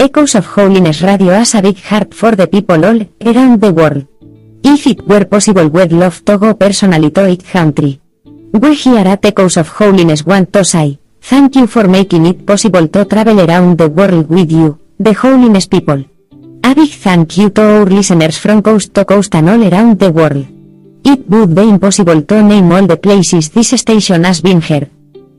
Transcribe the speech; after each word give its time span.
Echoes 0.00 0.34
of 0.34 0.46
Holiness 0.56 1.02
Radio 1.02 1.36
has 1.36 1.54
a 1.54 1.60
big 1.60 1.76
heart 1.76 2.14
for 2.14 2.32
the 2.34 2.46
people 2.46 2.80
all 2.88 3.00
around 3.20 3.60
the 3.60 3.70
world. 3.70 4.08
If 4.64 4.86
it 4.86 5.06
were 5.06 5.26
possible 5.26 5.68
we'd 5.68 5.92
love 5.92 6.24
to 6.24 6.38
go 6.38 6.54
personally 6.54 7.10
to 7.10 7.28
each 7.28 7.44
country. 7.44 8.00
We 8.24 8.74
here 8.74 9.04
at 9.06 9.22
Echoes 9.26 9.58
of 9.58 9.68
Holiness 9.68 10.24
want 10.24 10.54
to 10.54 10.64
say, 10.64 10.98
thank 11.20 11.54
you 11.54 11.66
for 11.66 11.86
making 11.86 12.24
it 12.24 12.46
possible 12.46 12.88
to 12.88 13.04
travel 13.04 13.44
around 13.44 13.76
the 13.76 13.90
world 13.90 14.30
with 14.30 14.50
you, 14.50 14.80
the 14.98 15.12
Holiness 15.12 15.66
people. 15.66 16.02
A 16.64 16.74
big 16.74 16.92
thank 16.92 17.36
you 17.36 17.50
to 17.50 17.60
our 17.60 17.84
listeners 17.84 18.38
from 18.38 18.62
coast 18.62 18.94
to 18.94 19.04
coast 19.04 19.34
and 19.34 19.50
all 19.50 19.62
around 19.62 19.98
the 19.98 20.10
world. 20.10 20.46
It 21.04 21.28
would 21.28 21.54
be 21.54 21.68
impossible 21.68 22.22
to 22.22 22.42
name 22.42 22.72
all 22.72 22.86
the 22.86 22.96
places 22.96 23.50
this 23.50 23.76
station 23.76 24.24
has 24.24 24.40
been 24.40 24.62
heard. 24.62 24.88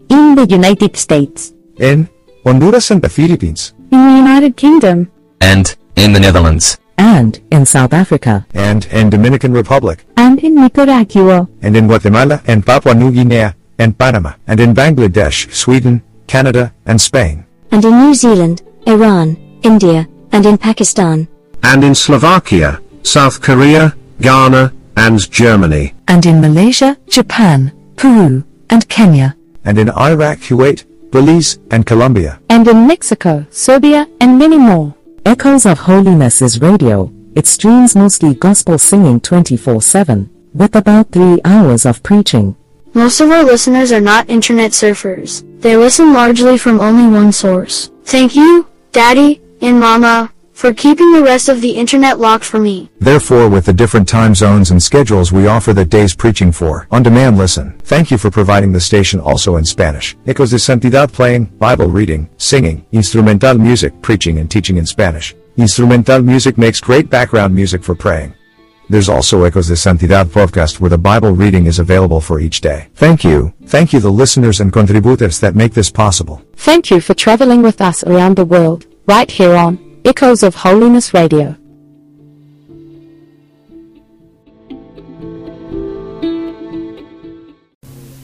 In 0.08 0.36
the 0.36 0.46
United 0.46 0.98
States, 0.98 1.52
in 1.80 2.08
Honduras 2.46 2.92
and 2.92 3.02
the 3.02 3.10
Philippines, 3.10 3.74
in 3.92 4.00
the 4.08 4.18
United 4.18 4.56
Kingdom, 4.56 5.12
and 5.42 5.76
in 5.96 6.14
the 6.14 6.20
Netherlands, 6.20 6.78
and 6.98 7.42
in 7.52 7.66
South 7.66 7.94
Africa, 7.94 8.46
and 8.54 8.86
in 8.88 9.10
Dominican 9.10 9.52
Republic, 9.54 10.06
and 10.18 10.40
in 10.40 10.56
Nicaragua, 10.56 11.48
and 11.62 11.76
in 11.76 11.88
Guatemala 11.88 12.42
and 12.48 12.66
Papua 12.66 12.96
New 12.96 13.12
Guinea, 13.12 13.54
and 13.78 13.98
Panama, 13.98 14.34
and 14.48 14.60
in 14.60 14.74
Bangladesh, 14.74 15.52
Sweden, 15.52 16.02
Canada, 16.28 16.74
and 16.86 17.00
Spain, 17.00 17.46
and 17.72 17.84
in 17.84 17.92
New 18.00 18.14
Zealand, 18.14 18.62
Iran, 18.88 19.36
India, 19.64 20.08
and 20.32 20.46
in 20.46 20.58
Pakistan, 20.58 21.28
and 21.64 21.84
in 21.84 21.94
Slovakia, 21.96 22.80
South 23.04 23.42
Korea, 23.42 23.96
Ghana, 24.22 24.74
and 24.96 25.30
Germany, 25.32 25.94
and 26.08 26.26
in 26.26 26.40
Malaysia, 26.40 26.98
Japan, 27.10 27.72
Peru, 27.98 28.44
and 28.70 28.88
Kenya, 28.88 29.36
and 29.66 29.78
in 29.78 29.90
Iraq, 29.90 30.40
Kuwait, 30.40 30.86
Belize, 31.12 31.60
and 31.72 31.86
Colombia, 31.86 32.40
and 32.50 32.68
in 32.68 32.88
Mexico, 32.88 33.46
Serbia, 33.50 34.08
and 34.20 34.40
many 34.40 34.58
more. 34.58 34.96
Echoes 35.26 35.66
of 35.66 35.80
Holiness 35.80 36.42
is 36.42 36.62
radio. 36.62 37.12
It 37.36 37.48
streams 37.48 37.96
mostly 37.96 38.34
gospel 38.34 38.78
singing 38.78 39.20
24-7, 39.22 40.30
with 40.54 40.76
about 40.76 41.12
three 41.12 41.40
hours 41.46 41.86
of 41.86 42.02
preaching. 42.04 42.56
Most 42.94 43.22
of 43.22 43.30
our 43.32 43.44
listeners 43.44 43.92
are 43.92 44.02
not 44.02 44.30
internet 44.30 44.72
surfers. 44.72 45.44
They 45.62 45.78
listen 45.78 46.14
largely 46.14 46.58
from 46.58 46.82
only 46.82 47.08
one 47.08 47.32
source. 47.32 47.92
Thank 48.04 48.36
you, 48.36 48.68
Daddy, 48.92 49.42
and 49.62 49.80
Mama, 49.80 50.34
for 50.62 50.72
keeping 50.72 51.12
the 51.12 51.24
rest 51.24 51.50
of 51.50 51.60
the 51.60 51.72
internet 51.72 52.20
locked 52.20 52.46
for 52.46 52.60
me. 52.60 52.88
Therefore 53.00 53.50
with 53.50 53.66
the 53.66 53.74
different 53.74 54.08
time 54.08 54.36
zones 54.36 54.70
and 54.70 54.82
schedules 54.82 55.32
we 55.32 55.48
offer 55.48 55.74
that 55.74 55.90
day's 55.90 56.14
preaching 56.14 56.52
for 56.52 56.88
on-demand 56.92 57.40
listen. 57.40 57.80
Thank 57.80 58.12
you 58.12 58.20
for 58.20 58.30
providing 58.30 58.72
the 58.72 58.80
station 58.80 59.20
also 59.20 59.56
in 59.56 59.66
Spanish. 59.66 60.16
Ecos 60.28 60.52
de 60.52 60.58
Santidad 60.58 61.12
playing, 61.12 61.46
Bible 61.58 61.88
reading, 61.88 62.30
singing, 62.38 62.86
instrumental 62.92 63.58
music, 63.58 64.00
preaching 64.04 64.38
and 64.38 64.52
teaching 64.52 64.78
in 64.78 64.86
Spanish. 64.86 65.34
Instrumental 65.58 66.22
music 66.22 66.60
makes 66.60 66.80
great 66.80 67.10
background 67.10 67.56
music 67.56 67.84
for 67.84 67.96
praying. 67.96 68.32
There's 68.88 69.10
also 69.10 69.50
Ecos 69.50 69.68
de 69.68 69.76
Santidad 69.76 70.28
podcast 70.28 70.80
where 70.80 70.92
the 70.92 70.98
Bible 71.00 71.32
reading 71.32 71.66
is 71.66 71.80
available 71.80 72.22
for 72.22 72.40
each 72.40 72.62
day. 72.62 72.90
Thank 72.94 73.24
you. 73.24 73.52
Thank 73.66 73.94
you 73.94 74.00
the 74.00 74.12
listeners 74.12 74.60
and 74.60 74.72
contributors 74.72 75.40
that 75.40 75.56
make 75.56 75.74
this 75.74 75.90
possible. 75.90 76.40
Thank 76.56 76.92
you 76.92 77.02
for 77.02 77.16
traveling 77.16 77.64
with 77.64 77.82
us 77.82 78.04
around 78.04 78.36
the 78.36 78.46
world, 78.46 78.86
right 79.08 79.32
here 79.32 79.56
on 79.56 79.91
Echoes 80.04 80.42
of 80.42 80.56
Holiness 80.56 81.14
Radio. 81.14 81.56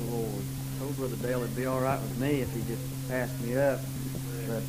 Lord, 0.09 0.43
told 0.79 0.97
Brother 0.97 1.15
Dale 1.17 1.43
it'd 1.43 1.55
be 1.55 1.67
all 1.67 1.79
right 1.79 2.01
with 2.01 2.17
me 2.19 2.41
if 2.41 2.51
he 2.53 2.61
just 2.61 2.81
passed 3.07 3.39
me 3.41 3.55
up, 3.55 3.79
but 4.47 4.63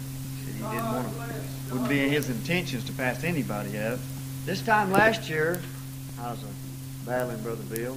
he 0.47 0.53
didn't 0.53 0.85
want 0.85 1.09
to. 1.09 1.73
Wouldn't 1.73 1.89
be 1.89 2.01
in 2.01 2.11
his 2.11 2.29
intentions 2.29 2.85
to 2.85 2.93
pass 2.93 3.25
anybody 3.25 3.79
up. 3.79 3.99
This 4.45 4.61
time 4.61 4.93
last 4.93 5.31
year, 5.31 5.63
I 6.21 6.31
was 6.33 6.45
battling 7.07 7.43
Brother 7.43 7.65
Bill, 7.75 7.97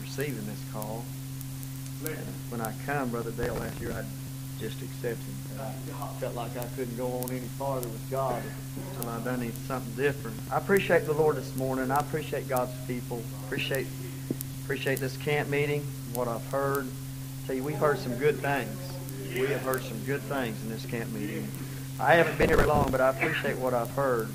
receiving 0.00 0.46
this 0.46 0.62
call. 0.72 1.04
When 2.50 2.60
I 2.60 2.72
come, 2.86 3.10
Brother 3.10 3.32
Dale, 3.32 3.54
last 3.54 3.80
year, 3.80 3.90
I 3.92 4.04
just 4.60 4.80
accepted. 4.80 5.34
I 5.60 6.06
felt 6.20 6.34
like 6.34 6.56
I 6.56 6.64
couldn't 6.76 6.96
go 6.96 7.08
on 7.08 7.30
any 7.30 7.40
farther 7.40 7.88
with 7.88 8.10
God 8.10 8.42
until 8.96 9.10
I 9.10 9.20
done 9.20 9.52
something 9.66 9.94
different. 9.94 10.36
I 10.52 10.58
appreciate 10.58 11.06
the 11.06 11.12
Lord 11.12 11.36
this 11.36 11.54
morning. 11.56 11.90
I 11.90 11.98
appreciate 11.98 12.48
God's 12.48 12.72
people. 12.86 13.22
Appreciate 13.46 13.86
appreciate 14.64 15.00
this 15.00 15.16
camp 15.16 15.48
meeting. 15.48 15.86
What 16.14 16.28
I've 16.28 16.44
heard. 16.46 16.86
Tell 17.46 17.56
you, 17.56 17.64
we've 17.64 17.76
heard 17.76 17.98
some 17.98 18.16
good 18.16 18.38
things. 18.38 18.76
We 19.34 19.46
have 19.46 19.62
heard 19.62 19.82
some 19.82 19.98
good 20.04 20.20
things 20.22 20.62
in 20.62 20.68
this 20.68 20.84
camp 20.86 21.10
meeting. 21.12 21.48
I 22.00 22.14
haven't 22.14 22.38
been 22.38 22.48
here 22.48 22.56
very 22.56 22.68
long, 22.68 22.90
but 22.90 23.00
I 23.00 23.10
appreciate 23.10 23.56
what 23.58 23.74
I've 23.74 23.90
heard. 23.90 24.28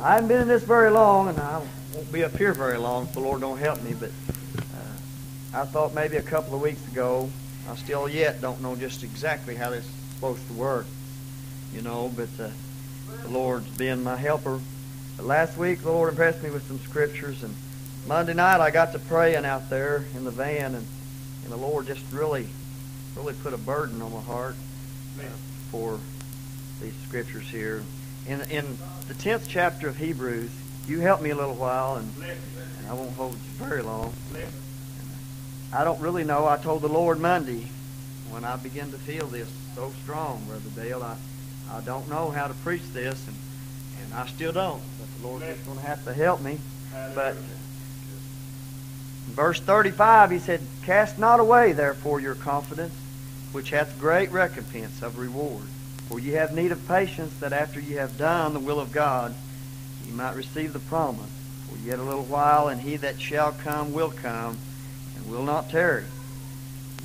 I 0.00 0.14
haven't 0.14 0.28
been 0.28 0.40
in 0.42 0.48
this 0.48 0.62
very 0.62 0.90
long, 0.90 1.28
and 1.28 1.38
I 1.38 1.60
won't 1.94 2.12
be 2.12 2.24
up 2.24 2.36
here 2.36 2.54
very 2.54 2.78
long 2.78 3.04
if 3.04 3.12
the 3.12 3.20
Lord 3.20 3.42
don't 3.42 3.58
help 3.58 3.82
me. 3.82 3.94
But 3.98 4.10
uh, 4.58 5.60
I 5.60 5.64
thought 5.66 5.92
maybe 5.92 6.16
a 6.16 6.22
couple 6.22 6.54
of 6.54 6.62
weeks 6.62 6.86
ago 6.88 7.30
I 7.68 7.76
still 7.76 8.08
yet 8.08 8.40
don't 8.40 8.60
know 8.60 8.76
just 8.76 9.02
exactly 9.02 9.54
how 9.54 9.70
this 9.70 9.84
is 9.84 9.90
supposed 10.14 10.46
to 10.48 10.52
work, 10.54 10.86
you 11.74 11.82
know, 11.82 12.12
but 12.14 12.28
uh, 12.38 12.50
the 13.22 13.28
Lord's 13.28 13.68
been 13.76 14.02
my 14.02 14.16
helper. 14.16 14.60
But 15.16 15.26
last 15.26 15.56
week, 15.56 15.82
the 15.82 15.90
Lord 15.90 16.10
impressed 16.10 16.42
me 16.42 16.50
with 16.50 16.66
some 16.66 16.78
scriptures, 16.80 17.42
and 17.42 17.54
Monday 18.06 18.34
night 18.34 18.60
I 18.60 18.70
got 18.70 18.92
to 18.92 18.98
praying 18.98 19.44
out 19.44 19.70
there 19.70 20.04
in 20.14 20.24
the 20.24 20.30
van, 20.30 20.74
and, 20.74 20.86
and 21.44 21.52
the 21.52 21.56
Lord 21.56 21.86
just 21.86 22.02
really, 22.12 22.48
really 23.16 23.34
put 23.34 23.52
a 23.52 23.58
burden 23.58 24.00
on 24.02 24.12
my 24.12 24.20
heart 24.20 24.56
uh, 25.18 25.24
for 25.70 26.00
these 26.80 26.94
scriptures 27.06 27.48
here. 27.48 27.82
In, 28.26 28.40
in 28.50 28.78
the 29.08 29.14
10th 29.14 29.46
chapter 29.48 29.88
of 29.88 29.96
Hebrews, 29.96 30.50
you 30.86 31.00
help 31.00 31.22
me 31.22 31.30
a 31.30 31.36
little 31.36 31.54
while, 31.54 31.96
and, 31.96 32.12
and 32.22 32.88
I 32.88 32.94
won't 32.94 33.12
hold 33.12 33.34
you 33.34 33.64
very 33.64 33.82
long. 33.82 34.12
I 35.72 35.84
don't 35.84 36.00
really 36.00 36.24
know. 36.24 36.46
I 36.46 36.56
told 36.56 36.82
the 36.82 36.88
Lord 36.88 37.20
Monday 37.20 37.68
when 38.30 38.44
I 38.44 38.56
began 38.56 38.90
to 38.90 38.98
feel 38.98 39.26
this 39.28 39.48
so 39.76 39.92
strong, 40.02 40.42
Brother 40.46 40.68
Dale. 40.74 41.02
I, 41.02 41.16
I 41.72 41.80
don't 41.82 42.08
know 42.08 42.30
how 42.30 42.48
to 42.48 42.54
preach 42.54 42.82
this, 42.92 43.24
and, 43.28 43.36
and 44.02 44.14
I 44.14 44.26
still 44.26 44.52
don't. 44.52 44.82
But 44.98 45.20
the 45.20 45.26
Lord's 45.28 45.44
just 45.44 45.64
going 45.66 45.78
to 45.78 45.86
have 45.86 46.04
to 46.06 46.12
help 46.12 46.40
me. 46.40 46.58
But 47.14 47.36
verse 49.28 49.60
35, 49.60 50.32
he 50.32 50.38
said, 50.40 50.60
Cast 50.82 51.18
not 51.18 51.38
away, 51.38 51.72
therefore, 51.72 52.18
your 52.18 52.34
confidence, 52.34 52.94
which 53.52 53.70
hath 53.70 53.98
great 54.00 54.32
recompense 54.32 55.02
of 55.02 55.18
reward. 55.18 55.62
For 56.08 56.18
ye 56.18 56.32
have 56.32 56.52
need 56.52 56.72
of 56.72 56.88
patience, 56.88 57.32
that 57.38 57.52
after 57.52 57.78
ye 57.78 57.94
have 57.94 58.18
done 58.18 58.54
the 58.54 58.60
will 58.60 58.80
of 58.80 58.90
God, 58.90 59.36
ye 60.04 60.10
might 60.10 60.34
receive 60.34 60.72
the 60.72 60.80
promise. 60.80 61.30
For 61.70 61.78
yet 61.86 62.00
a 62.00 62.02
little 62.02 62.24
while, 62.24 62.66
and 62.66 62.80
he 62.80 62.96
that 62.96 63.20
shall 63.20 63.52
come 63.52 63.92
will 63.92 64.10
come, 64.10 64.58
will 65.30 65.44
not 65.44 65.70
tarry. 65.70 66.04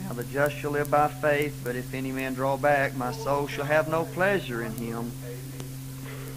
Now 0.04 0.14
the 0.14 0.24
just 0.24 0.56
shall 0.56 0.72
live 0.72 0.92
by 0.92 1.08
faith, 1.08 1.62
but 1.64 1.76
if 1.76 1.94
any 1.94 2.12
man 2.12 2.34
draw 2.34 2.58
back, 2.58 2.96
my 2.96 3.12
soul 3.12 3.48
shall 3.48 3.66
have 3.66 3.88
no 3.88 4.06
pleasure 4.06 4.64
in 4.64 4.74
him. 4.74 5.12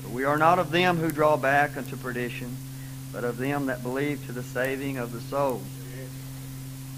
For 0.02 0.08
we 0.10 0.24
are 0.24 0.38
not 0.38 0.58
of 0.58 0.70
them 0.70 0.98
who 0.98 1.10
draw 1.10 1.36
back 1.36 1.76
unto 1.76 1.96
perdition, 1.96 2.56
but 3.12 3.24
of 3.24 3.38
them 3.38 3.66
that 3.66 3.82
believe 3.82 4.24
to 4.26 4.32
the 4.32 4.42
saving 4.42 4.98
of 4.98 5.12
the 5.12 5.20
soul. 5.20 5.62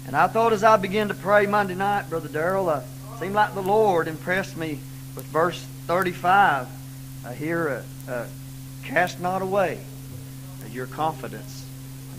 And 0.07 0.15
I 0.15 0.27
thought 0.27 0.53
as 0.53 0.63
I 0.63 0.77
began 0.77 1.07
to 1.07 1.13
pray 1.13 1.45
Monday 1.45 1.75
night, 1.75 2.09
Brother 2.09 2.29
Darrell, 2.29 2.69
uh, 2.69 2.83
seemed 3.19 3.35
like 3.35 3.53
the 3.53 3.61
Lord 3.61 4.07
impressed 4.07 4.57
me 4.57 4.79
with 5.15 5.25
verse 5.25 5.61
35 5.87 6.67
uh, 7.25 7.31
here, 7.33 7.83
uh, 8.07 8.11
uh, 8.11 8.27
cast 8.83 9.19
not 9.19 9.41
away 9.41 9.79
your 10.71 10.87
confidence. 10.87 11.60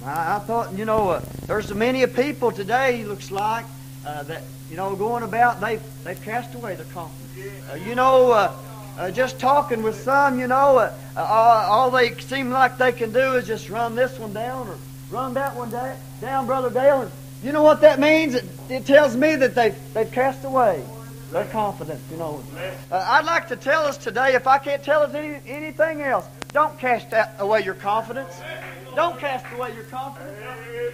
I, 0.04 0.37
I 0.37 0.38
thought, 0.40 0.72
you 0.72 0.84
know, 0.84 1.10
uh, 1.10 1.20
there's 1.46 1.72
many 1.75 2.06
people 2.06 2.50
today, 2.52 3.04
looks 3.04 3.31
like, 3.31 3.64
uh, 4.06 4.22
that, 4.25 4.43
you 4.70 4.76
know, 4.76 4.94
going 4.96 5.22
about, 5.22 5.60
they've, 5.60 5.82
they've 6.04 6.20
cast 6.22 6.54
away 6.54 6.75
their 6.75 6.87
confidence. 6.87 7.69
Uh, 7.70 7.75
you 7.75 7.94
know, 7.94 8.32
uh, 8.32 8.54
uh, 8.99 9.10
just 9.10 9.38
talking 9.38 9.82
with 9.82 10.00
some, 10.00 10.38
you 10.38 10.46
know, 10.46 10.78
uh, 10.78 11.66
all 11.70 11.90
they 11.90 12.14
seem 12.16 12.50
like 12.50 12.78
they 12.78 12.93
can 12.93 13.12
do 13.12 13.34
is 13.34 13.46
just 13.46 13.70
run 13.70 13.94
this 13.94 14.19
one 14.19 14.32
down 14.32 14.69
or 14.69 14.76
run 15.10 15.34
that 15.34 15.54
one 15.56 15.70
da- 15.70 15.96
down, 16.20 16.46
Brother 16.46 16.70
Dale. 16.70 17.10
You 17.43 17.52
know 17.52 17.62
what 17.62 17.81
that 17.81 17.99
means? 17.99 18.34
It, 18.34 18.44
it 18.69 18.87
tells 18.87 19.16
me 19.16 19.37
that 19.37 19.54
they've, 19.54 19.94
they've 19.94 20.10
cast 20.10 20.44
away 20.44 20.84
their 21.32 21.44
confidence, 21.46 22.02
you 22.10 22.19
know. 22.19 22.43
I'd 22.90 23.25
like 23.25 23.49
to 23.49 23.56
tell 23.56 23.84
us 23.84 23.96
today, 23.96 24.34
if 24.34 24.46
I 24.46 24.58
can't 24.58 24.84
tell 24.84 25.02
us 25.02 25.14
any, 25.14 25.40
anything 25.46 26.02
else, 26.02 26.26
don't 26.52 26.78
cast 26.78 27.06
away 27.38 27.62
your 27.64 27.75
confidence. 27.75 28.38
Don't 28.94 29.18
cast 29.18 29.46
away 29.54 29.74
your 29.74 29.84
confidence. 29.84 30.38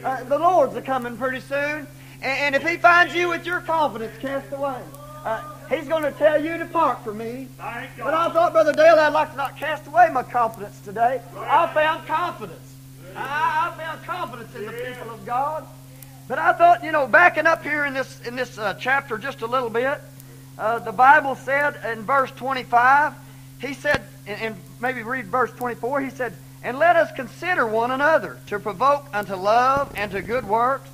Uh, 0.05 0.25
the 0.25 0.39
Lord's 0.39 0.77
a 0.77 0.83
coming 0.83 1.17
pretty 1.17 1.41
soon. 1.41 1.87
And, 2.23 2.55
and, 2.55 2.55
if 2.55 2.69
He 2.69 2.77
finds 2.77 3.15
you 3.15 3.29
with 3.29 3.45
your 3.45 3.61
confidence 3.61 4.17
cast 4.19 4.53
away, 4.53 4.81
uh, 5.25 5.43
He's 5.69 5.89
going 5.89 6.05
to 6.05 6.13
tell 6.13 6.43
you 6.43 6.59
to 6.59 6.67
part 6.67 7.03
from 7.05 7.19
me. 7.19 7.49
But 7.59 8.15
I 8.15 8.31
thought, 8.31 8.53
Brother 8.53 8.73
Dale, 8.73 8.99
I'd 8.99 9.13
like 9.13 9.33
to 9.33 9.37
not 9.37 9.57
cast 9.57 9.87
away 9.87 10.09
my 10.13 10.23
confidence 10.23 10.81
today. 10.81 11.21
I 11.37 11.67
found 11.69 12.07
confidence. 12.07 12.75
I, 13.17 13.73
I 13.73 13.83
found 13.83 14.03
confidence 14.05 14.55
in 14.55 14.67
the 14.67 14.73
people 14.73 15.11
of 15.11 15.25
God. 15.27 15.67
But 16.29 16.39
I 16.39 16.53
thought, 16.53 16.85
you 16.85 16.93
know, 16.93 17.07
backing 17.07 17.47
up 17.47 17.63
here 17.63 17.85
in 17.85 17.95
this 17.95 18.21
in 18.27 18.37
this 18.37 18.59
uh, 18.59 18.75
chapter 18.75 19.17
just 19.17 19.41
a 19.41 19.47
little 19.47 19.71
bit, 19.71 19.99
uh, 20.59 20.79
the 20.81 20.93
Bible 20.93 21.35
said 21.37 21.79
in 21.91 22.03
verse 22.03 22.31
25, 22.33 23.15
he 23.61 23.75
said, 23.75 24.03
and, 24.27 24.41
and 24.41 24.57
maybe 24.81 25.03
read 25.03 25.27
verse 25.27 25.51
24, 25.53 26.01
he 26.03 26.11
said, 26.11 26.35
And 26.63 26.79
let 26.79 26.97
us 26.97 27.13
consider 27.13 27.67
one 27.67 27.91
another 27.91 28.39
to 28.49 28.59
provoke 28.59 29.09
unto 29.13 29.35
love 29.35 29.93
and 29.97 30.11
to 30.13 30.23
good 30.23 30.47
works, 30.47 30.89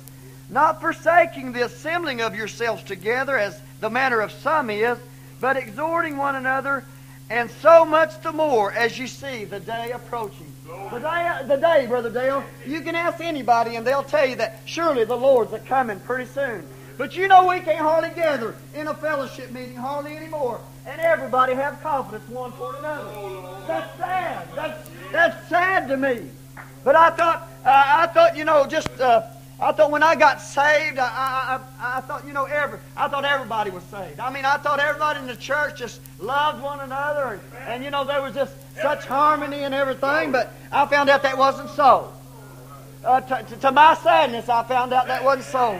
not 0.49 0.79
forsaking 0.79 1.53
the 1.53 1.65
assembling 1.65 2.21
of 2.21 2.35
yourselves 2.35 2.83
together 2.83 3.37
as 3.37 3.59
the 3.79 3.89
manner 3.89 4.19
of 4.21 4.31
some 4.31 4.69
is, 4.69 4.97
but 5.41 5.57
exhorting 5.57 6.17
one 6.17 6.35
another, 6.35 6.85
and 7.29 7.49
so 7.61 7.83
much 7.83 8.21
the 8.21 8.31
more 8.31 8.71
as 8.71 8.97
you 8.97 9.07
see 9.07 9.45
the 9.45 9.59
day 9.59 9.91
approaching. 9.91 10.51
The 10.91 10.99
day, 10.99 11.41
the 11.47 11.55
day, 11.57 11.85
Brother 11.87 12.09
Dale, 12.09 12.43
you 12.65 12.81
can 12.81 12.95
ask 12.95 13.19
anybody 13.19 13.75
and 13.75 13.85
they'll 13.85 14.03
tell 14.03 14.25
you 14.25 14.35
that 14.35 14.59
surely 14.65 15.05
the 15.05 15.17
Lord's 15.17 15.53
a 15.53 15.59
coming 15.59 15.99
pretty 15.99 16.25
soon. 16.25 16.67
But 16.97 17.15
you 17.15 17.27
know 17.27 17.47
we 17.47 17.59
can't 17.59 17.79
hardly 17.79 18.09
gather 18.09 18.55
in 18.73 18.87
a 18.87 18.93
fellowship 18.93 19.51
meeting 19.51 19.75
hardly 19.75 20.15
anymore, 20.15 20.61
and 20.85 20.99
everybody 21.01 21.53
have 21.53 21.81
confidence 21.81 22.27
one 22.29 22.51
toward 22.53 22.77
another. 22.79 23.09
That's 23.67 23.97
sad. 23.97 24.47
That's 24.55 24.89
that's 25.11 25.49
sad 25.49 25.87
to 25.89 25.97
me. 25.97 26.29
But 26.83 26.95
I 26.95 27.09
thought, 27.09 27.49
uh, 27.65 27.83
I 27.85 28.07
thought, 28.07 28.37
you 28.37 28.45
know, 28.45 28.65
just 28.65 28.87
uh, 28.99 29.23
I 29.59 29.71
thought 29.71 29.89
when 29.89 30.03
I 30.03 30.15
got 30.15 30.41
saved, 30.41 30.99
I, 30.99 31.59
I, 31.79 31.97
I, 31.97 32.01
thought, 32.01 32.27
you 32.27 32.33
know, 32.33 32.43
every, 32.43 32.77
I 32.97 33.07
thought 33.07 33.23
everybody 33.23 33.71
was 33.71 33.83
saved. 33.85 34.19
I 34.19 34.29
mean, 34.29 34.43
I 34.43 34.57
thought 34.57 34.79
everybody 34.79 35.19
in 35.19 35.27
the 35.27 35.35
church 35.35 35.79
just 35.79 36.01
loved 36.19 36.61
one 36.61 36.81
another, 36.81 37.39
and, 37.39 37.41
and 37.67 37.83
you 37.83 37.89
know, 37.89 38.03
there 38.03 38.21
was 38.21 38.33
just 38.33 38.53
such 38.81 39.05
harmony 39.05 39.63
and 39.63 39.73
everything. 39.73 40.31
But 40.31 40.53
I 40.71 40.85
found 40.87 41.09
out 41.09 41.23
that 41.23 41.37
wasn't 41.37 41.69
so. 41.69 42.11
Uh, 43.05 43.21
to 43.21 43.71
my 43.71 43.93
sadness, 43.95 44.49
I 44.49 44.63
found 44.63 44.91
out 44.91 45.07
that 45.07 45.23
wasn't 45.23 45.45
so. 45.45 45.79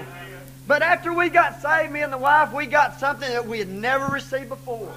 But 0.67 0.81
after 0.81 1.13
we 1.13 1.29
got 1.29 1.61
saved, 1.61 1.91
me 1.91 2.01
and 2.01 2.11
the 2.11 2.17
wife, 2.17 2.51
we 2.51 2.65
got 2.65 2.99
something 2.99 3.29
that 3.29 3.47
we 3.47 3.59
had 3.59 3.69
never 3.69 4.07
received 4.07 4.49
before. 4.49 4.91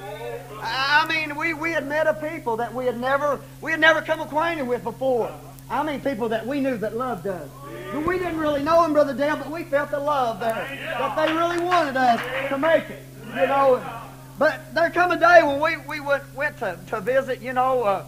I 0.62 1.06
mean, 1.08 1.36
we, 1.36 1.52
we 1.52 1.72
had 1.72 1.86
met 1.86 2.06
a 2.06 2.14
people 2.14 2.56
that 2.56 2.72
we 2.72 2.86
had 2.86 2.98
never 2.98 3.40
we 3.60 3.70
had 3.70 3.80
never 3.80 4.00
come 4.00 4.20
acquainted 4.20 4.66
with 4.66 4.82
before. 4.82 5.32
I 5.70 5.82
mean, 5.82 6.00
people 6.00 6.30
that 6.30 6.46
we 6.46 6.60
knew 6.60 6.78
that 6.78 6.96
loved 6.96 7.26
us. 7.26 7.48
But 7.92 8.06
we 8.06 8.18
didn't 8.18 8.38
really 8.38 8.62
know 8.62 8.82
them, 8.82 8.92
Brother 8.94 9.14
Dale, 9.14 9.36
but 9.36 9.50
we 9.50 9.64
felt 9.64 9.90
the 9.90 9.98
love 9.98 10.40
there. 10.40 10.66
That 10.98 11.16
they 11.16 11.32
really 11.32 11.60
wanted 11.62 11.96
us 11.96 12.20
to 12.48 12.58
make 12.58 12.88
it, 12.88 13.02
you 13.28 13.46
know. 13.46 13.82
But 14.38 14.74
there 14.74 14.88
come 14.90 15.10
a 15.10 15.18
day 15.18 15.42
when 15.42 15.60
we, 15.60 15.76
we 15.88 16.00
went, 16.00 16.22
went 16.34 16.58
to, 16.58 16.78
to 16.88 17.00
visit, 17.00 17.42
you 17.42 17.52
know, 17.52 17.82
uh, 17.82 18.04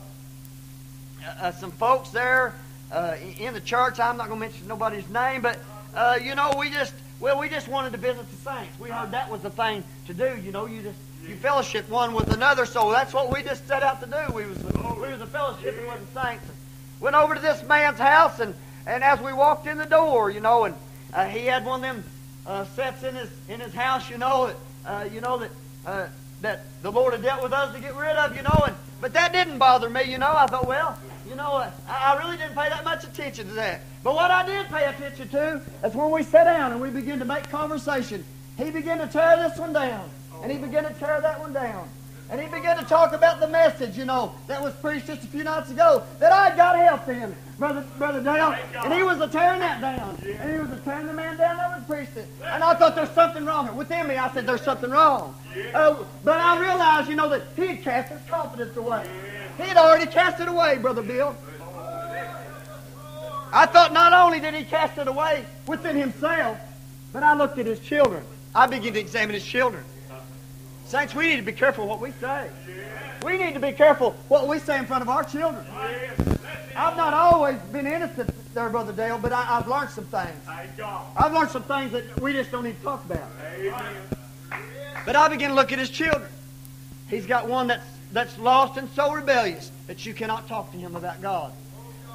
uh, 1.41 1.53
some 1.53 1.73
folks 1.73 2.11
there 2.11 2.55
uh, 2.93 3.17
in 3.39 3.53
the 3.53 3.61
church. 3.61 3.99
I'm 3.99 4.17
not 4.17 4.29
going 4.29 4.41
to 4.41 4.47
mention 4.47 4.69
nobody's 4.69 5.09
name, 5.09 5.43
but, 5.43 5.59
uh, 5.95 6.19
you 6.23 6.35
know, 6.35 6.55
we 6.57 6.71
just, 6.71 6.95
well, 7.21 7.39
we 7.39 7.49
just 7.51 7.69
wanted 7.69 7.93
to 7.93 7.99
visit 7.99 8.29
the 8.31 8.37
saints. 8.37 8.79
We 8.81 8.89
heard 8.89 9.11
that 9.11 9.31
was 9.31 9.43
the 9.43 9.51
thing 9.51 9.85
to 10.07 10.15
do, 10.15 10.41
you 10.43 10.53
know. 10.53 10.67
You 10.67 10.83
just, 10.83 10.99
you 11.29 11.37
fellowship 11.37 11.89
one 11.91 12.15
with 12.15 12.33
another, 12.33 12.65
so 12.65 12.91
that's 12.91 13.13
what 13.13 13.33
we 13.33 13.43
just 13.43 13.69
set 13.69 13.83
out 13.83 14.01
to 14.01 14.07
do. 14.07 14.35
We 14.35 14.47
was, 14.47 14.57
we 14.57 15.13
was 15.13 15.21
a 15.21 15.27
fellowshipping 15.27 15.87
with 15.87 16.15
the 16.15 16.23
saints. 16.23 16.45
Went 16.99 17.15
over 17.15 17.35
to 17.35 17.41
this 17.41 17.63
man's 17.65 17.99
house, 17.99 18.41
and, 18.41 18.55
and 18.87 19.05
as 19.05 19.21
we 19.21 19.33
walked 19.35 19.67
in 19.67 19.77
the 19.77 19.85
door, 19.87 20.31
you 20.31 20.41
know, 20.41 20.65
and 20.65 20.75
uh, 21.13 21.27
he 21.27 21.47
had 21.47 21.65
one 21.65 21.81
of 21.81 21.83
them 21.83 22.05
uh, 22.47 22.65
sets 22.65 23.03
in 23.03 23.15
his 23.15 23.29
in 23.49 23.61
his 23.61 23.75
house, 23.75 24.09
you 24.09 24.17
know, 24.17 24.47
that 24.47 24.57
uh, 24.87 25.05
you 25.13 25.21
know 25.21 25.39
that 25.39 25.51
uh, 25.87 26.07
that 26.41 26.65
the 26.83 26.91
Lord 26.91 27.13
had 27.13 27.23
dealt 27.23 27.43
with 27.43 27.53
us 27.53 27.75
to 27.75 27.81
get 27.81 27.95
rid 27.97 28.17
of, 28.17 28.35
you 28.35 28.43
know, 28.43 28.65
and 28.67 28.77
but 29.01 29.13
that 29.13 29.33
didn't 29.33 29.59
bother 29.59 29.91
me, 29.91 30.05
you 30.05 30.19
know. 30.19 30.33
I 30.35 30.47
thought, 30.47 30.67
well, 30.67 30.99
you 31.31 31.37
know, 31.37 31.65
I, 31.89 32.19
really 32.19 32.37
didn't 32.37 32.57
pay 32.57 32.69
that 32.69 32.85
much 32.85 33.05
attention 33.05 33.47
to 33.49 33.55
that. 33.55 33.83
But 34.03 34.15
what 34.15 34.33
I 34.33 34.45
did 34.45 34.67
pay 34.67 34.85
attention 34.85 35.29
to 35.29 35.63
is 35.85 35.95
when 35.95 36.11
we 36.11 36.25
sat 36.25 36.45
down 36.45 36.73
and 36.73 36.81
we 36.81 36.91
began 36.91 37.21
to 37.21 37.25
make 37.25 37.49
conversation. 37.49 38.25
He 38.59 38.71
began 38.71 38.99
to 38.99 39.07
tear 39.07 39.37
this 39.37 39.57
one 39.57 39.73
down, 39.73 40.11
and 40.43 40.51
he 40.51 40.59
began 40.59 40.85
to 40.85 40.93
tear 40.95 41.21
that 41.21 41.41
one 41.41 41.53
down. 41.53 41.89
And 42.31 42.41
he 42.41 42.47
began 42.47 42.77
to 42.79 42.85
talk 42.85 43.13
about 43.13 43.41
the 43.41 43.49
message, 43.49 43.97
you 43.97 44.05
know, 44.05 44.33
that 44.47 44.63
was 44.63 44.73
preached 44.75 45.07
just 45.07 45.25
a 45.25 45.27
few 45.27 45.43
nights 45.43 45.71
ago, 45.71 46.05
that 46.21 46.33
I 46.33 46.55
got 46.57 46.77
help 46.77 47.09
in, 47.09 47.35
Brother, 47.59 47.85
Brother 47.99 48.23
Dale. 48.23 48.55
And 48.85 48.95
he 48.95 49.03
was 49.03 49.21
a 49.21 49.27
tearing 49.27 49.59
that 49.61 49.81
down. 49.81 50.17
And 50.25 50.53
he 50.53 50.59
was 50.61 50.71
a 50.71 50.81
tearing 50.83 51.09
the 51.09 51.13
man 51.13 51.37
down 51.37 51.57
that 51.57 51.77
was 51.77 51.85
preached 51.87 52.17
it. 52.17 52.29
And 52.45 52.63
I 52.63 52.75
thought 52.75 52.95
there's 52.95 53.11
something 53.11 53.45
wrong. 53.45 53.75
Within 53.77 54.07
me, 54.07 54.17
I 54.17 54.33
said 54.33 54.47
there's 54.47 54.63
something 54.63 54.91
wrong. 54.91 55.35
Uh, 55.75 55.97
but 56.23 56.39
I 56.39 56.61
realized, 56.61 57.09
you 57.09 57.17
know, 57.17 57.29
that 57.31 57.43
he 57.57 57.67
had 57.67 57.83
cast 57.83 58.13
his 58.13 58.21
confidence 58.29 58.77
away. 58.77 59.09
He 59.09 59.40
had 59.67 59.77
already 59.77 60.07
cast 60.11 60.41
it 60.41 60.49
away, 60.49 60.79
Brother 60.79 61.03
Bill. 61.03 61.37
I 63.53 63.67
thought 63.67 63.93
not 63.93 64.13
only 64.13 64.39
did 64.39 64.55
he 64.55 64.65
cast 64.65 64.99
it 64.99 65.09
away 65.09 65.45
within 65.67 65.97
himself, 65.97 66.59
but 67.13 67.23
I 67.23 67.35
looked 67.35 67.59
at 67.59 67.67
his 67.67 67.81
children. 67.81 68.25
I 68.55 68.67
began 68.67 68.93
to 68.93 69.01
examine 69.01 69.35
his 69.35 69.45
children. 69.45 69.85
Saints, 70.87 71.15
we 71.15 71.29
need 71.29 71.37
to 71.37 71.43
be 71.43 71.53
careful 71.53 71.87
what 71.87 72.01
we 72.01 72.13
say. 72.13 72.49
We 73.23 73.39
need 73.39 73.55
to 73.55 73.61
be 73.61 73.73
careful 73.73 74.13
what 74.29 74.49
we 74.49 74.59
say 74.59 74.79
in 74.79 74.87
front 74.87 75.03
of 75.03 75.09
our 75.09 75.25
children. 75.25 75.65
I've 76.77 76.97
not 76.97 77.15
always 77.15 77.59
been 77.73 77.87
innocent 77.87 78.31
there, 78.55 78.69
Brother 78.69 78.93
Dale, 78.93 79.19
but 79.19 79.33
I, 79.33 79.43
have 79.45 79.69
learned 79.69 79.91
some 79.91 80.07
things. 80.07 80.49
I've 81.17 81.33
learned 81.33 81.51
some 81.51 81.63
things 81.65 81.93
that 81.93 82.21
we 82.21 82.33
just 82.33 82.51
don't 82.51 82.65
need 82.65 82.77
to 82.79 82.83
talk 82.83 83.05
about. 83.05 83.29
But 85.07 85.17
I 85.17 85.29
begin 85.29 85.51
to 85.51 85.55
look 85.55 85.73
at 85.73 85.79
his 85.79 85.91
children. 85.91 86.29
He's 87.09 87.27
got 87.27 87.49
one 87.49 87.69
that's, 87.69 87.87
that's 88.13 88.39
lost 88.39 88.77
and 88.77 88.89
so 88.91 89.13
rebellious 89.13 89.71
that 89.87 90.05
you 90.05 90.15
cannot 90.15 90.49
talk 90.49 90.73
to 90.73 90.79
him 90.79 90.97
about 90.97 91.21
God. 91.23 91.53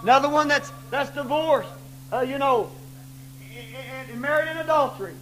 Another 0.01 0.29
one 0.29 0.47
that's, 0.47 0.71
that's 0.91 1.09
divorced, 1.11 1.69
uh, 2.11 2.21
you 2.21 2.37
know, 2.37 2.69
and, 4.11 4.21
married 4.21 4.49
in 4.49 4.57
adultery. 4.57 5.13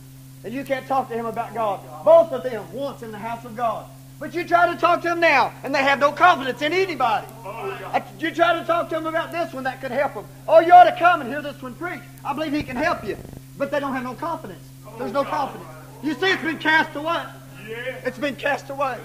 And 0.43 0.53
you 0.53 0.63
can't 0.63 0.85
talk 0.87 1.07
to 1.09 1.15
him 1.15 1.25
about 1.25 1.53
God. 1.53 1.79
Both 2.03 2.31
of 2.31 2.43
them 2.43 2.71
once 2.73 3.01
in 3.01 3.11
the 3.11 3.17
house 3.17 3.45
of 3.45 3.55
God. 3.55 3.85
But 4.19 4.33
you 4.33 4.45
try 4.45 4.71
to 4.73 4.79
talk 4.79 5.01
to 5.01 5.09
them 5.09 5.19
now, 5.19 5.53
and 5.63 5.73
they 5.73 5.81
have 5.81 5.99
no 5.99 6.11
confidence 6.11 6.61
in 6.61 6.73
anybody. 6.73 7.27
You 8.19 8.31
try 8.31 8.59
to 8.59 8.65
talk 8.65 8.89
to 8.89 8.95
them 8.95 9.05
about 9.05 9.31
this 9.31 9.53
one 9.53 9.63
that 9.63 9.81
could 9.81 9.91
help 9.91 10.13
them. 10.13 10.25
Oh, 10.47 10.59
you 10.59 10.71
ought 10.71 10.85
to 10.85 10.95
come 10.97 11.21
and 11.21 11.29
hear 11.29 11.41
this 11.41 11.61
one 11.61 11.73
preach. 11.75 12.01
I 12.23 12.33
believe 12.33 12.53
he 12.53 12.63
can 12.63 12.75
help 12.75 13.03
you. 13.03 13.17
But 13.57 13.71
they 13.71 13.79
don't 13.79 13.93
have 13.93 14.03
no 14.03 14.13
confidence. 14.13 14.63
There's 14.97 15.11
no 15.11 15.23
confidence. 15.23 15.69
You 16.01 16.13
see, 16.13 16.27
it's 16.27 16.43
been 16.43 16.57
cast 16.57 16.95
away. 16.95 17.23
It's 18.05 18.17
been 18.17 18.35
cast 18.35 18.69
away. 18.69 18.97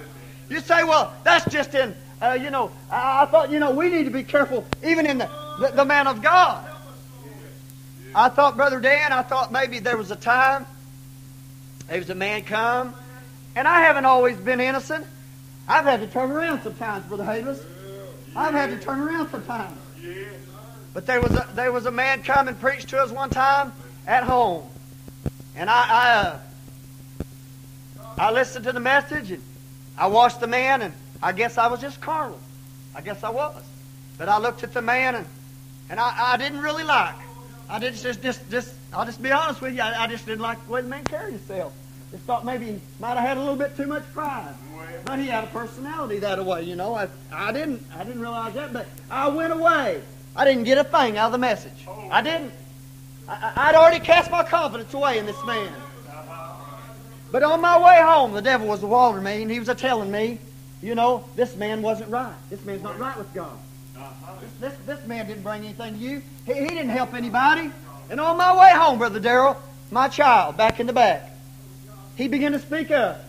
You 0.49 0.59
say, 0.61 0.83
well, 0.83 1.13
that's 1.23 1.49
just 1.51 1.75
in, 1.75 1.95
uh, 2.21 2.37
you 2.39 2.49
know, 2.49 2.71
I, 2.91 3.23
I, 3.23 3.25
thought, 3.27 3.51
you 3.51 3.59
know, 3.59 3.71
we 3.71 3.89
need 3.89 4.03
to 4.05 4.09
be 4.09 4.23
careful 4.23 4.65
even 4.83 5.05
in 5.05 5.19
the, 5.19 5.29
the, 5.59 5.67
the 5.75 5.85
man 5.85 6.07
of 6.07 6.21
God. 6.21 6.65
I 8.15 8.29
thought, 8.29 8.57
Brother 8.57 8.79
Dan, 8.79 9.13
I 9.13 9.21
thought 9.21 9.51
maybe 9.51 9.79
there 9.79 9.97
was 9.97 10.09
a 10.09 10.15
time 10.15 10.65
there 11.89 11.97
was 11.97 12.09
a 12.11 12.15
man 12.15 12.43
come, 12.43 12.93
and 13.55 13.67
I 13.67 13.81
haven't 13.81 14.05
always 14.05 14.37
been 14.37 14.61
innocent. 14.61 15.07
I've 15.67 15.85
had 15.85 16.01
to 16.01 16.07
turn 16.07 16.31
around 16.31 16.61
sometimes, 16.61 17.03
Brother 17.07 17.23
Havis. 17.23 17.63
I've 18.35 18.53
had 18.53 18.69
to 18.69 18.77
turn 18.77 18.99
around 18.99 19.29
sometimes. 19.29 19.75
But 20.93 21.07
there 21.07 21.19
was 21.19 21.31
a, 21.31 21.47
there 21.55 21.71
was 21.71 21.87
a 21.87 21.91
man 21.91 22.21
come 22.21 22.47
and 22.47 22.59
preached 22.59 22.89
to 22.89 22.99
us 22.99 23.09
one 23.09 23.31
time 23.31 23.73
at 24.05 24.23
home, 24.23 24.67
and 25.55 25.67
I 25.67 25.85
I, 25.89 26.11
uh, 26.11 26.39
I 28.19 28.31
listened 28.31 28.65
to 28.65 28.71
the 28.71 28.79
message 28.79 29.31
and 29.31 29.43
I 29.99 30.07
watched 30.07 30.39
the 30.39 30.47
man, 30.47 30.81
and 30.81 30.93
I 31.21 31.33
guess 31.33 31.57
I 31.57 31.67
was 31.67 31.81
just 31.81 31.99
carnal. 31.99 32.39
I 32.95 33.01
guess 33.01 33.23
I 33.23 33.29
was. 33.29 33.61
But 34.17 34.29
I 34.29 34.37
looked 34.39 34.63
at 34.63 34.73
the 34.73 34.81
man 34.81 35.15
and 35.15 35.25
and 35.89 35.99
I, 35.99 36.33
I 36.33 36.37
didn't 36.37 36.59
really 36.59 36.83
like. 36.83 37.15
I 37.69 37.79
did 37.79 37.95
just 37.95 38.21
just 38.21 38.49
just 38.49 38.73
I'll 38.93 39.05
just 39.05 39.21
be 39.21 39.31
honest 39.31 39.61
with 39.61 39.75
you. 39.75 39.81
I, 39.81 40.03
I 40.03 40.07
just 40.07 40.25
didn't 40.25 40.41
like 40.41 40.63
the 40.65 40.71
way 40.71 40.81
the 40.81 40.87
man 40.87 41.03
carried 41.05 41.33
himself. 41.33 41.73
Just 42.11 42.23
thought 42.23 42.45
maybe 42.45 42.65
he 42.65 42.79
might 42.99 43.15
have 43.15 43.27
had 43.27 43.37
a 43.37 43.39
little 43.39 43.55
bit 43.55 43.77
too 43.77 43.85
much 43.87 44.03
pride. 44.13 44.55
But 45.05 45.19
he 45.19 45.27
had 45.27 45.43
a 45.43 45.47
personality 45.47 46.19
that 46.19 46.43
way, 46.43 46.63
you 46.63 46.75
know. 46.75 46.95
I, 46.95 47.07
I 47.31 47.51
didn't 47.51 47.83
I 47.95 48.03
didn't 48.03 48.21
realize 48.21 48.53
that, 48.55 48.73
but 48.73 48.87
I 49.11 49.27
went 49.29 49.53
away. 49.53 50.01
I 50.35 50.45
didn't 50.45 50.63
get 50.63 50.77
a 50.77 50.83
thing 50.83 51.17
out 51.17 51.27
of 51.27 51.31
the 51.33 51.37
message. 51.37 51.85
I 52.11 52.21
didn't. 52.21 52.53
I, 53.27 53.53
I'd 53.55 53.75
already 53.75 54.03
cast 54.03 54.31
my 54.31 54.43
confidence 54.43 54.93
away 54.93 55.17
in 55.17 55.25
this 55.25 55.43
man. 55.45 55.71
But 57.31 57.43
on 57.43 57.61
my 57.61 57.77
way 57.77 58.01
home, 58.01 58.33
the 58.33 58.41
devil 58.41 58.67
was 58.67 58.81
a 58.81 58.87
walling 58.87 59.23
me, 59.23 59.41
and 59.43 59.51
he 59.51 59.59
was 59.59 59.69
a 59.69 59.75
telling 59.75 60.11
me, 60.11 60.39
you 60.81 60.95
know, 60.95 61.25
this 61.35 61.55
man 61.55 61.81
wasn't 61.81 62.09
right. 62.09 62.33
This 62.49 62.63
man's 62.65 62.81
not 62.81 62.97
right 62.97 63.17
with 63.17 63.31
God. 63.33 63.57
This, 64.39 64.51
this, 64.71 64.85
this 64.85 65.07
man 65.07 65.27
didn't 65.27 65.43
bring 65.43 65.63
anything 65.63 65.93
to 65.93 65.99
you. 65.99 66.21
He, 66.45 66.53
he 66.53 66.67
didn't 66.67 66.89
help 66.89 67.13
anybody. 67.13 67.71
And 68.09 68.19
on 68.19 68.37
my 68.37 68.57
way 68.57 68.71
home, 68.73 68.97
Brother 68.97 69.19
Darrell, 69.19 69.61
my 69.91 70.07
child, 70.07 70.57
back 70.57 70.79
in 70.79 70.87
the 70.87 70.93
back, 70.93 71.29
he 72.15 72.27
began 72.27 72.53
to 72.53 72.59
speak 72.59 72.91
up. 72.91 73.19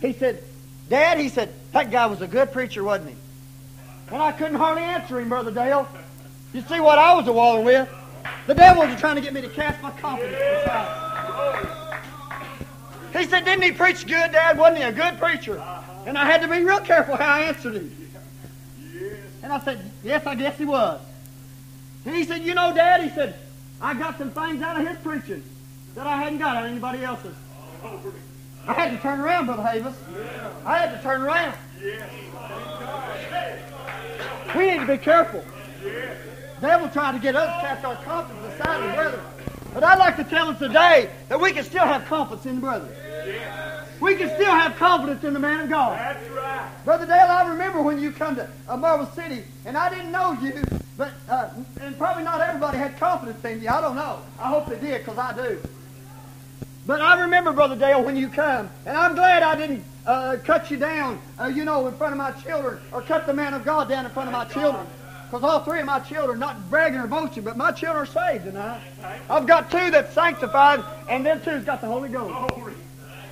He 0.00 0.12
said, 0.12 0.42
Dad, 0.88 1.18
he 1.18 1.28
said, 1.28 1.52
that 1.72 1.90
guy 1.90 2.06
was 2.06 2.20
a 2.22 2.26
good 2.26 2.52
preacher, 2.52 2.82
wasn't 2.82 3.10
he? 3.10 3.16
And 4.12 4.22
I 4.22 4.32
couldn't 4.32 4.56
hardly 4.56 4.82
answer 4.82 5.20
him, 5.20 5.28
Brother 5.28 5.50
Dale. 5.50 5.88
You 6.52 6.62
see 6.62 6.80
what 6.80 6.98
I 6.98 7.14
was 7.14 7.28
a 7.28 7.32
walling 7.32 7.64
with? 7.64 7.88
The 8.46 8.54
devil 8.54 8.86
was 8.86 8.98
trying 8.98 9.16
to 9.16 9.20
get 9.20 9.32
me 9.32 9.40
to 9.40 9.48
cast 9.48 9.80
my 9.82 9.90
confidence 9.90 10.36
aside. 10.62 11.76
He 13.12 13.26
said, 13.26 13.44
Didn't 13.44 13.62
he 13.62 13.72
preach 13.72 14.06
good, 14.06 14.32
Dad? 14.32 14.58
Wasn't 14.58 14.78
he 14.78 14.84
a 14.84 14.92
good 14.92 15.18
preacher? 15.18 15.58
Uh-huh. 15.58 16.04
And 16.06 16.16
I 16.16 16.24
had 16.24 16.40
to 16.42 16.48
be 16.48 16.64
real 16.64 16.80
careful 16.80 17.16
how 17.16 17.34
I 17.34 17.40
answered 17.40 17.74
him. 17.74 17.96
And 19.42 19.52
I 19.52 19.60
said, 19.60 19.90
Yes, 20.02 20.26
I 20.26 20.34
guess 20.34 20.56
he 20.58 20.64
was. 20.64 21.00
And 22.04 22.14
he 22.14 22.24
said, 22.24 22.42
You 22.42 22.54
know, 22.54 22.74
Dad, 22.74 23.02
he 23.02 23.10
said, 23.10 23.34
I 23.80 23.94
got 23.94 24.18
some 24.18 24.30
things 24.30 24.62
out 24.62 24.80
of 24.80 24.86
his 24.86 24.98
preaching 24.98 25.42
that 25.94 26.06
I 26.06 26.16
hadn't 26.16 26.38
got 26.38 26.56
out 26.56 26.64
of 26.64 26.70
anybody 26.70 27.02
else's. 27.02 27.34
I 28.66 28.74
had 28.74 28.90
to 28.90 28.98
turn 28.98 29.20
around, 29.20 29.46
Brother 29.46 29.62
Havis. 29.62 29.94
I 30.64 30.78
had 30.78 30.96
to 30.96 31.02
turn 31.02 31.22
around. 31.22 31.54
We 34.54 34.70
need 34.70 34.80
to 34.80 34.86
be 34.86 34.98
careful. 34.98 35.44
The 36.60 36.66
devil 36.66 36.88
trying 36.90 37.14
to 37.14 37.20
get 37.20 37.36
us 37.36 37.46
to 37.46 37.66
cast 37.66 37.84
our 37.84 37.96
confidence 37.96 38.54
aside 38.54 38.90
the 38.90 38.94
brethren. 38.94 39.20
But 39.72 39.84
I'd 39.84 39.98
like 39.98 40.16
to 40.16 40.24
tell 40.24 40.48
us 40.48 40.58
today 40.58 41.10
that 41.28 41.40
we 41.40 41.52
can 41.52 41.64
still 41.64 41.86
have 41.86 42.04
confidence 42.06 42.44
in 42.46 42.56
the 42.56 42.60
brethren. 42.60 42.92
We 44.00 44.16
can 44.16 44.28
still 44.30 44.50
have 44.50 44.76
confidence 44.76 45.22
in 45.24 45.34
the 45.34 45.38
man 45.38 45.60
of 45.60 45.68
God. 45.68 45.98
That's 45.98 46.28
right. 46.30 46.70
Brother 46.84 47.06
Dale, 47.06 47.26
I 47.28 47.48
remember 47.48 47.82
when 47.82 48.00
you 48.00 48.10
come 48.10 48.34
to 48.36 48.48
uh, 48.68 48.76
Marble 48.76 49.06
City, 49.12 49.44
and 49.66 49.76
I 49.76 49.90
didn't 49.90 50.10
know 50.10 50.32
you, 50.40 50.62
but 50.96 51.12
uh, 51.28 51.50
and 51.80 51.96
probably 51.98 52.24
not 52.24 52.40
everybody 52.40 52.78
had 52.78 52.98
confidence 52.98 53.44
in 53.44 53.62
you. 53.62 53.68
I 53.68 53.80
don't 53.80 53.96
know. 53.96 54.20
I 54.38 54.48
hope 54.48 54.66
they 54.66 54.78
did, 54.78 55.04
because 55.04 55.18
I 55.18 55.34
do. 55.36 55.58
But 56.86 57.02
I 57.02 57.20
remember, 57.20 57.52
Brother 57.52 57.76
Dale, 57.76 58.02
when 58.02 58.16
you 58.16 58.28
come, 58.28 58.70
and 58.86 58.96
I'm 58.96 59.14
glad 59.14 59.42
I 59.42 59.54
didn't 59.54 59.84
uh, 60.06 60.38
cut 60.44 60.70
you 60.70 60.78
down, 60.78 61.20
uh, 61.38 61.46
you 61.46 61.64
know, 61.66 61.86
in 61.86 61.94
front 61.94 62.12
of 62.12 62.18
my 62.18 62.32
children, 62.42 62.80
or 62.92 63.02
cut 63.02 63.26
the 63.26 63.34
man 63.34 63.52
of 63.52 63.64
God 63.64 63.88
down 63.88 64.06
in 64.06 64.10
front 64.10 64.28
of 64.28 64.32
my 64.32 64.46
children. 64.46 64.86
Because 65.30 65.44
all 65.44 65.60
three 65.60 65.78
of 65.78 65.86
my 65.86 66.00
children, 66.00 66.40
not 66.40 66.68
bragging 66.70 66.98
or 66.98 67.06
boasting, 67.06 67.44
but 67.44 67.56
my 67.56 67.70
children 67.70 68.02
are 68.02 68.06
saved 68.06 68.46
tonight. 68.46 68.80
I've 69.28 69.46
got 69.46 69.70
two 69.70 69.88
that's 69.92 70.12
sanctified, 70.12 70.82
and 71.08 71.24
then 71.24 71.40
two's 71.40 71.62
got 71.64 71.80
the 71.80 71.86
Holy 71.86 72.08
Ghost. 72.08 72.52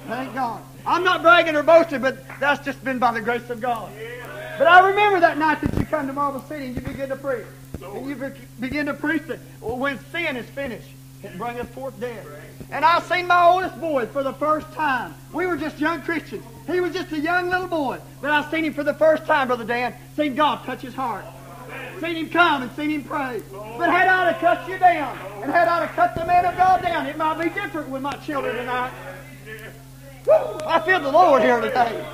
Thank 0.07 0.33
God. 0.33 0.62
I'm 0.87 1.02
not 1.02 1.23
bragging 1.23 1.57
or 1.57 1.64
boasting, 1.64 2.00
but 2.00 2.19
that's 2.38 2.64
just 2.64 2.85
been 2.85 3.00
by 3.00 3.12
the 3.12 3.21
grace 3.21 3.50
of 3.50 3.61
God. 3.61 3.90
But 4.59 4.69
I 4.69 4.88
remember 4.90 5.19
that 5.19 5.38
night 5.38 5.61
that 5.61 5.76
you 5.76 5.85
come 5.87 6.07
to 6.07 6.12
Marble 6.12 6.40
City 6.43 6.67
and 6.67 6.76
you 6.76 6.83
begin 6.83 7.09
to 7.09 7.17
preach. 7.17 7.45
And 7.83 8.09
you 8.09 8.14
be- 8.14 8.31
begin 8.61 8.87
to 8.87 8.95
preach 8.95 9.25
that 9.25 9.40
when 9.61 9.99
sin 10.12 10.37
is 10.37 10.47
finished, 10.50 10.88
it 11.25 11.37
bringeth 11.37 11.69
forth 11.71 11.99
death. 12.00 12.25
And 12.71 12.85
I 12.85 13.00
seen 13.00 13.26
my 13.26 13.45
oldest 13.45 13.81
boy 13.81 14.07
for 14.07 14.23
the 14.23 14.35
first 14.35 14.71
time. 14.73 15.14
We 15.33 15.47
were 15.47 15.57
just 15.57 15.81
young 15.81 16.02
Christians. 16.02 16.45
He 16.69 16.81
was 16.81 16.93
just 16.93 17.11
a 17.11 17.19
young 17.19 17.50
little 17.50 17.67
boy. 17.67 17.99
But 18.21 18.31
I 18.31 18.49
seen 18.52 18.64
him 18.64 18.75
for 18.75 18.85
the 18.85 18.95
first 18.95 19.26
time, 19.26 19.49
Brother 19.49 19.64
Dan. 19.64 19.95
Seen 20.17 20.37
God 20.37 20.64
touch 20.64 20.81
his 20.81 20.95
heart. 20.95 21.25
Seen 22.00 22.16
him 22.16 22.28
come 22.30 22.62
and 22.62 22.70
seen 22.73 22.90
him 22.90 23.04
pray. 23.04 23.42
But 23.50 23.90
had 23.90 24.08
I 24.08 24.32
to 24.32 24.38
cut 24.38 24.68
you 24.68 24.78
down, 24.78 25.18
and 25.42 25.50
had 25.50 25.68
I 25.68 25.87
to 25.87 25.92
cut 25.92 26.14
the 26.14 26.25
man 26.25 26.44
of 26.44 26.56
God 26.56 26.82
down, 26.82 27.06
it 27.06 27.16
might 27.16 27.42
be 27.42 27.49
different 27.50 27.88
with 27.88 28.02
my 28.02 28.14
children 28.16 28.56
tonight. 28.56 28.92
Woo! 30.26 30.58
I 30.66 30.80
feel 30.80 31.00
the 31.00 31.11
Lord 31.11 31.42
here 31.42 31.61
today. 31.61 32.04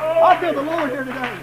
I 0.00 0.36
feel 0.40 0.54
the 0.54 0.62
Lord 0.62 0.90
here 0.90 1.04
today. 1.04 1.38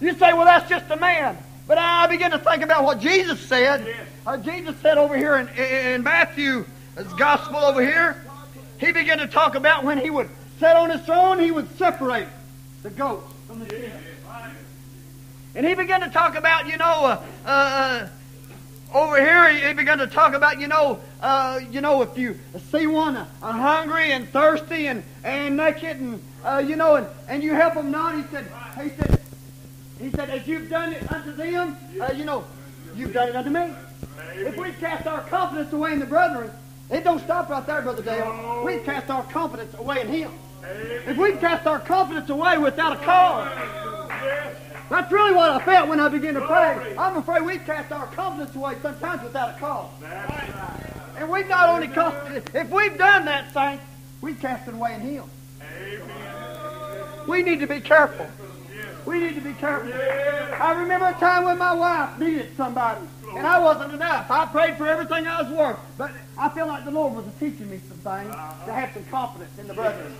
You 0.00 0.12
say, 0.14 0.32
well, 0.32 0.44
that's 0.44 0.68
just 0.68 0.90
a 0.90 0.96
man. 0.96 1.38
But 1.66 1.78
I 1.78 2.06
begin 2.08 2.32
to 2.32 2.38
think 2.38 2.62
about 2.62 2.84
what 2.84 3.00
Jesus 3.00 3.40
said. 3.40 3.96
Uh, 4.26 4.36
Jesus 4.36 4.76
said 4.80 4.98
over 4.98 5.16
here 5.16 5.36
in, 5.36 5.48
in 5.48 6.02
Matthew's 6.02 6.66
gospel 7.16 7.56
over 7.56 7.80
here, 7.80 8.22
he 8.78 8.92
began 8.92 9.18
to 9.18 9.26
talk 9.26 9.54
about 9.54 9.84
when 9.84 9.98
he 9.98 10.10
would 10.10 10.28
sit 10.58 10.76
on 10.76 10.90
his 10.90 11.00
throne, 11.02 11.38
he 11.38 11.50
would 11.50 11.68
separate 11.78 12.26
the 12.82 12.90
goats 12.90 13.32
from 13.46 13.60
the 13.60 13.68
sheep. 13.70 13.92
And 15.54 15.66
he 15.66 15.74
began 15.74 16.00
to 16.00 16.08
talk 16.08 16.34
about, 16.36 16.66
you 16.66 16.78
know, 16.78 17.04
uh, 17.04 17.22
uh, 17.44 18.08
over 18.94 19.20
here 19.20 19.68
he, 19.68 19.72
began 19.74 19.98
to 19.98 20.06
talk 20.06 20.34
about, 20.34 20.60
you 20.60 20.68
know, 20.68 21.00
uh, 21.20 21.60
you 21.70 21.80
know, 21.80 22.02
if 22.02 22.16
you 22.16 22.38
see 22.70 22.86
one 22.86 23.16
uh, 23.16 23.26
hungry 23.42 24.12
and 24.12 24.28
thirsty 24.28 24.86
and, 24.86 25.02
and 25.24 25.56
naked 25.56 25.98
and, 25.98 26.22
uh, 26.44 26.62
you 26.64 26.76
know, 26.76 26.96
and, 26.96 27.06
and 27.28 27.42
you 27.42 27.54
help 27.54 27.74
them 27.74 27.90
not, 27.90 28.16
he 28.16 28.22
said, 28.30 28.46
he 28.82 28.88
said, 28.90 29.20
he 30.00 30.10
said, 30.10 30.30
as 30.30 30.46
you've 30.46 30.68
done 30.68 30.92
it 30.92 31.12
unto 31.12 31.32
them, 31.32 31.76
uh, 32.00 32.12
you 32.12 32.24
know, 32.24 32.44
you've 32.96 33.12
done 33.12 33.28
it 33.28 33.36
unto 33.36 33.50
me. 33.50 33.72
If 34.34 34.56
we 34.56 34.72
cast 34.72 35.06
our 35.06 35.20
confidence 35.22 35.72
away 35.72 35.92
in 35.92 35.98
the 35.98 36.06
brethren, 36.06 36.50
it 36.90 37.04
don't 37.04 37.20
stop 37.20 37.48
right 37.48 37.64
there, 37.66 37.82
Brother 37.82 38.02
Dale. 38.02 38.62
We 38.64 38.78
cast 38.78 39.10
our 39.10 39.22
confidence 39.24 39.74
away 39.78 40.00
in 40.00 40.08
Him. 40.08 40.32
If 41.06 41.16
we 41.16 41.32
cast 41.32 41.66
our 41.66 41.78
confidence 41.78 42.28
away 42.30 42.58
without 42.58 42.92
a 42.92 43.04
cause, 43.04 43.50
that's 44.92 45.10
really 45.10 45.34
what 45.34 45.50
I 45.50 45.64
felt 45.64 45.88
when 45.88 46.00
I 46.00 46.08
began 46.08 46.34
to 46.34 46.46
pray. 46.46 46.94
I'm 46.98 47.16
afraid 47.16 47.42
we 47.42 47.58
cast 47.58 47.90
our 47.92 48.06
confidence 48.08 48.54
away 48.54 48.76
sometimes 48.82 49.22
without 49.22 49.56
a 49.56 49.58
cause. 49.58 49.90
And 51.16 51.30
we've 51.30 51.48
not 51.48 51.68
only 51.68 51.88
cost, 51.88 52.16
if 52.54 52.68
we've 52.70 52.98
done 52.98 53.24
that, 53.24 53.52
saints, 53.54 53.84
we've 54.20 54.38
cast 54.38 54.68
it 54.68 54.74
away 54.74 54.94
in 54.94 55.00
Him. 55.00 55.24
We 57.26 57.42
need 57.42 57.60
to 57.60 57.66
be 57.66 57.80
careful. 57.80 58.26
We 59.06 59.18
need 59.18 59.34
to 59.34 59.40
be 59.40 59.54
careful. 59.54 59.92
I 59.92 60.74
remember 60.78 61.06
a 61.08 61.12
time 61.14 61.44
when 61.44 61.58
my 61.58 61.72
wife 61.72 62.18
needed 62.18 62.56
somebody, 62.56 63.00
and 63.34 63.46
I 63.46 63.58
wasn't 63.58 63.94
enough. 63.94 64.30
I 64.30 64.46
prayed 64.46 64.76
for 64.76 64.86
everything 64.86 65.26
I 65.26 65.42
was 65.42 65.52
worth, 65.52 65.78
but 65.96 66.12
I 66.38 66.48
feel 66.50 66.66
like 66.66 66.84
the 66.84 66.90
Lord 66.90 67.14
was 67.14 67.24
teaching 67.40 67.70
me 67.70 67.80
some 67.88 67.98
things 67.98 68.34
to 68.66 68.72
have 68.72 68.92
some 68.92 69.04
confidence 69.04 69.58
in 69.58 69.68
the 69.68 69.74
brethren. 69.74 70.14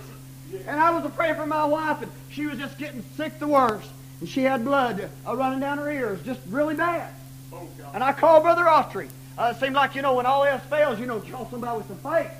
And 0.67 0.79
I 0.79 0.89
was 0.89 1.09
praying 1.13 1.35
for 1.35 1.45
my 1.45 1.65
wife, 1.65 2.01
and 2.01 2.11
she 2.29 2.45
was 2.47 2.57
just 2.57 2.77
getting 2.77 3.03
sick 3.15 3.39
the 3.39 3.47
worst. 3.47 3.89
And 4.23 4.29
she 4.29 4.43
had 4.43 4.63
blood 4.63 5.09
uh, 5.27 5.35
running 5.35 5.59
down 5.59 5.79
her 5.79 5.91
ears, 5.91 6.17
just 6.23 6.39
really 6.47 6.75
bad. 6.75 7.13
And 7.93 8.01
I 8.01 8.13
called 8.13 8.43
Brother 8.43 8.63
Autry. 8.63 9.09
Uh, 9.37 9.51
it 9.53 9.59
seemed 9.59 9.75
like, 9.75 9.95
you 9.95 10.01
know, 10.01 10.13
when 10.13 10.25
all 10.25 10.45
else 10.45 10.63
fails, 10.69 10.97
you 10.97 11.05
know, 11.05 11.19
call 11.19 11.49
somebody 11.49 11.79
with 11.79 11.87
some 11.87 11.97
faith. 11.97 12.31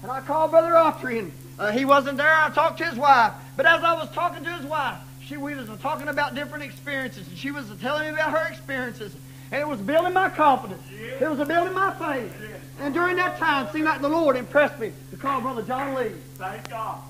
And 0.00 0.10
I 0.10 0.22
called 0.22 0.52
Brother 0.52 0.70
Autry, 0.70 1.18
and 1.18 1.32
uh, 1.58 1.70
he 1.70 1.84
wasn't 1.84 2.16
there. 2.16 2.34
I 2.34 2.48
talked 2.48 2.78
to 2.78 2.86
his 2.86 2.96
wife. 2.96 3.34
But 3.58 3.66
as 3.66 3.82
I 3.84 3.92
was 3.92 4.10
talking 4.12 4.42
to 4.42 4.50
his 4.54 4.64
wife, 4.64 4.96
she 5.22 5.36
we 5.36 5.54
was 5.54 5.68
talking 5.80 6.08
about 6.08 6.34
different 6.34 6.64
experiences, 6.64 7.28
and 7.28 7.36
she 7.36 7.50
was 7.50 7.66
telling 7.82 8.04
me 8.04 8.14
about 8.14 8.30
her 8.30 8.50
experiences. 8.50 9.14
And 9.50 9.60
it 9.60 9.68
was 9.68 9.82
building 9.82 10.14
my 10.14 10.30
confidence. 10.30 10.82
It 11.20 11.28
was 11.28 11.46
building 11.46 11.74
my 11.74 11.92
faith. 11.92 12.34
And 12.80 12.94
during 12.94 13.16
that 13.16 13.36
time, 13.38 13.66
it 13.66 13.72
seemed 13.74 13.84
like 13.84 14.00
the 14.00 14.08
Lord 14.08 14.34
impressed 14.34 14.80
me 14.80 14.92
to 15.10 15.16
call 15.18 15.42
Brother 15.42 15.60
John 15.60 15.94
Lee. 15.94 16.12
Thank 16.36 16.70
God. 16.70 17.02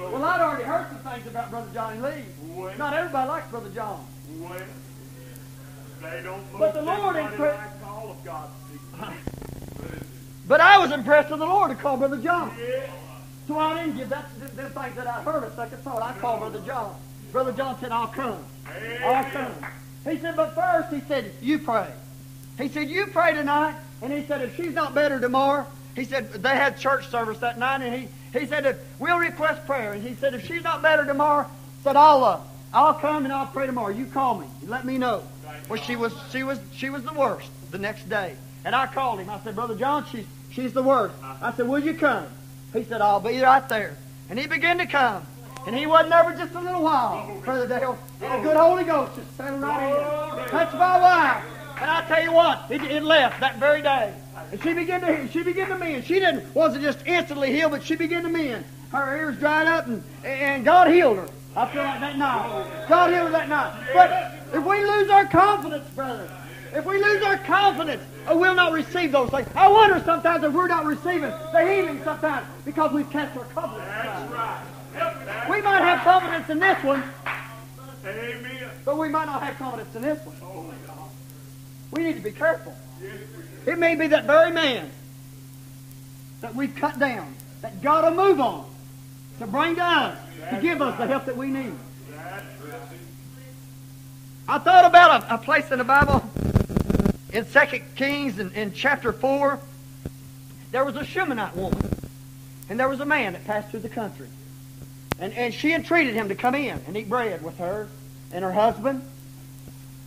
Well, 0.00 0.24
I'd 0.24 0.40
already 0.40 0.64
heard 0.64 0.86
some 0.88 1.12
things 1.12 1.26
about 1.26 1.50
Brother 1.50 1.68
Johnny 1.74 2.00
Lee. 2.00 2.24
Well. 2.54 2.76
Not 2.78 2.94
everybody 2.94 3.28
likes 3.28 3.48
Brother 3.48 3.68
John. 3.70 4.06
Well, 4.38 4.58
they 6.00 6.22
don't 6.22 6.58
But 6.58 6.74
the 6.74 6.82
Lord 6.82 7.16
everybody 7.16 7.36
impre- 7.36 7.58
likes 7.58 7.84
all 7.84 8.10
of 8.10 8.24
God's. 8.24 8.52
But 10.48 10.60
I 10.60 10.78
was 10.78 10.90
impressed 10.90 11.30
with 11.30 11.38
the 11.40 11.46
Lord 11.46 11.70
to 11.70 11.76
call 11.76 11.96
Brother 11.96 12.16
John. 12.16 12.56
Yeah. 12.58 12.90
So 13.46 13.58
I 13.58 13.84
didn't 13.84 13.98
give 13.98 14.08
that 14.08 14.26
them 14.56 14.70
things 14.70 14.96
that 14.96 15.06
I 15.06 15.22
heard 15.22 15.44
a 15.44 15.54
second 15.54 15.78
thought. 15.78 16.02
I 16.02 16.12
called 16.18 16.40
Brother 16.40 16.60
John. 16.66 16.96
Brother 17.30 17.52
John 17.52 17.78
said, 17.78 17.92
I'll 17.92 18.06
come. 18.06 18.42
I'll 19.04 19.24
come. 19.24 19.52
He 20.08 20.18
said, 20.18 20.34
but 20.34 20.54
first, 20.54 20.92
he 20.92 21.00
said, 21.06 21.32
you 21.42 21.58
pray. 21.58 21.88
He 22.58 22.68
said, 22.68 22.88
you 22.88 23.06
pray 23.06 23.34
tonight. 23.34 23.76
And 24.02 24.12
he 24.12 24.24
said, 24.24 24.40
if 24.40 24.56
she's 24.56 24.72
not 24.72 24.94
better 24.94 25.20
tomorrow, 25.20 25.66
he 25.94 26.04
said, 26.04 26.32
they 26.32 26.48
had 26.50 26.78
church 26.78 27.08
service 27.08 27.38
that 27.38 27.58
night, 27.58 27.82
and 27.82 27.94
he, 27.94 28.08
he 28.32 28.46
said, 28.46 28.66
if 28.66 28.78
we'll 28.98 29.18
request 29.18 29.66
prayer. 29.66 29.92
And 29.92 30.02
he 30.02 30.14
said, 30.14 30.34
if 30.34 30.46
she's 30.46 30.62
not 30.62 30.82
better 30.82 31.04
tomorrow, 31.04 31.46
said, 31.82 31.96
I'll, 31.96 32.24
uh, 32.24 32.40
I'll 32.72 32.94
come 32.94 33.24
and 33.24 33.32
I'll 33.32 33.46
pray 33.46 33.66
tomorrow. 33.66 33.92
You 33.92 34.06
call 34.06 34.38
me. 34.38 34.46
You 34.62 34.68
let 34.68 34.84
me 34.84 34.98
know. 34.98 35.22
Well, 35.68 35.80
she 35.80 35.96
was, 35.96 36.14
she 36.30 36.42
was, 36.42 36.60
she 36.72 36.90
was 36.90 37.02
the 37.02 37.12
worst 37.14 37.50
the 37.70 37.78
next 37.78 38.08
day. 38.08 38.36
And 38.64 38.74
I 38.74 38.86
called 38.86 39.20
him. 39.20 39.30
I 39.30 39.40
said, 39.40 39.54
Brother 39.54 39.74
John, 39.74 40.04
she's, 40.10 40.26
she's 40.52 40.72
the 40.72 40.82
worst. 40.82 41.14
I 41.22 41.52
said, 41.52 41.66
will 41.68 41.78
you 41.78 41.94
come? 41.94 42.26
He 42.72 42.84
said, 42.84 43.00
I'll 43.00 43.20
be 43.20 43.40
right 43.40 43.68
there. 43.68 43.96
And 44.28 44.38
he 44.38 44.46
began 44.46 44.78
to 44.78 44.86
come. 44.86 45.24
And 45.66 45.76
he 45.76 45.86
wasn't 45.86 46.10
there 46.10 46.24
for 46.24 46.32
just 46.32 46.54
a 46.54 46.60
little 46.60 46.82
while, 46.82 47.40
Brother 47.44 47.66
Dale. 47.66 47.98
And 48.22 48.40
a 48.40 48.42
good 48.42 48.56
Holy 48.56 48.84
Ghost 48.84 49.16
just 49.16 49.36
settled 49.36 49.60
right 49.60 50.42
in. 50.42 50.48
Touched 50.48 50.74
my 50.74 51.00
wife. 51.00 51.44
And 51.80 51.90
I 51.90 52.04
tell 52.06 52.22
you 52.22 52.32
what, 52.32 52.66
it, 52.70 52.82
it 52.82 53.02
left 53.02 53.40
that 53.40 53.58
very 53.58 53.82
day. 53.82 54.14
And 54.50 54.62
she 54.62 54.74
began 54.74 55.00
to 55.02 55.28
she 55.28 55.42
began 55.42 55.68
to 55.68 55.78
mend. 55.78 56.04
She 56.04 56.14
didn't 56.14 56.54
wasn't 56.54 56.82
just 56.82 57.06
instantly 57.06 57.52
healed, 57.52 57.72
but 57.72 57.82
she 57.82 57.94
began 57.96 58.22
to 58.24 58.28
mend. 58.28 58.64
Her 58.92 59.16
ears 59.16 59.38
dried 59.38 59.66
up, 59.66 59.86
and 59.86 60.02
and 60.24 60.64
God 60.64 60.90
healed 60.90 61.18
her. 61.18 61.28
I 61.56 61.66
feel 61.66 61.82
like 61.82 62.00
that 62.00 62.18
night. 62.18 62.86
God 62.88 63.10
healed 63.10 63.26
her 63.26 63.32
that 63.32 63.48
night. 63.48 63.72
But 63.92 64.56
if 64.56 64.64
we 64.64 64.84
lose 64.84 65.10
our 65.10 65.26
confidence, 65.26 65.88
brother, 65.90 66.28
if 66.72 66.84
we 66.84 67.02
lose 67.02 67.22
our 67.22 67.38
confidence, 67.38 68.02
uh, 68.28 68.36
we'll 68.36 68.54
not 68.54 68.72
receive 68.72 69.12
those 69.12 69.30
things. 69.30 69.48
I 69.54 69.68
wonder 69.68 70.02
sometimes 70.04 70.44
if 70.44 70.52
we're 70.52 70.68
not 70.68 70.84
receiving 70.84 71.32
the 71.52 71.66
healing 71.68 72.00
sometimes 72.04 72.46
because 72.64 72.92
we've 72.92 73.10
cast 73.10 73.36
our 73.36 73.44
confidence. 73.44 73.88
That's 73.88 74.32
right. 74.32 74.62
That's 74.94 75.50
We 75.50 75.62
might 75.62 75.82
have 75.82 76.00
confidence 76.00 76.48
in 76.50 76.58
this 76.58 76.82
one, 76.84 77.02
Amen. 78.04 78.70
but 78.84 78.98
we 78.98 79.08
might 79.08 79.26
not 79.26 79.42
have 79.42 79.56
confidence 79.56 79.94
in 79.94 80.02
this 80.02 80.24
one. 80.26 80.36
Oh, 80.42 80.72
God. 80.86 80.96
We 81.92 82.04
need 82.04 82.16
to 82.16 82.22
be 82.22 82.32
careful. 82.32 82.74
Yes, 83.60 83.66
we 83.66 83.72
do. 83.72 83.72
It 83.72 83.78
may 83.78 83.94
be 83.94 84.08
that 84.08 84.24
very 84.24 84.50
man 84.50 84.90
that 86.40 86.54
we've 86.54 86.74
cut 86.74 86.98
down, 86.98 87.34
that 87.62 87.82
God 87.82 88.04
will 88.04 88.26
move 88.26 88.40
on 88.40 88.70
to 89.38 89.46
bring 89.46 89.76
to 89.76 89.84
us, 89.84 90.18
to 90.50 90.60
give 90.60 90.82
us 90.82 90.98
the 90.98 91.06
help 91.06 91.24
that 91.26 91.36
we 91.36 91.48
need. 91.48 91.74
I 94.48 94.58
thought 94.58 94.84
about 94.84 95.24
a, 95.24 95.34
a 95.34 95.38
place 95.38 95.70
in 95.70 95.78
the 95.78 95.84
Bible 95.84 96.28
in 97.32 97.44
2 97.44 97.60
Kings 97.94 98.38
in, 98.38 98.50
in 98.52 98.72
chapter 98.72 99.12
4. 99.12 99.60
There 100.72 100.84
was 100.84 100.96
a 100.96 101.04
Shunammite 101.04 101.56
woman, 101.56 101.80
and 102.68 102.78
there 102.78 102.88
was 102.88 103.00
a 103.00 103.06
man 103.06 103.34
that 103.34 103.44
passed 103.44 103.70
through 103.70 103.80
the 103.80 103.88
country. 103.88 104.28
And, 105.20 105.32
and 105.34 105.52
she 105.52 105.72
entreated 105.72 106.14
him 106.14 106.28
to 106.28 106.34
come 106.34 106.54
in 106.54 106.80
and 106.86 106.96
eat 106.96 107.08
bread 107.08 107.42
with 107.42 107.58
her 107.58 107.88
and 108.32 108.44
her 108.44 108.52
husband. 108.52 109.02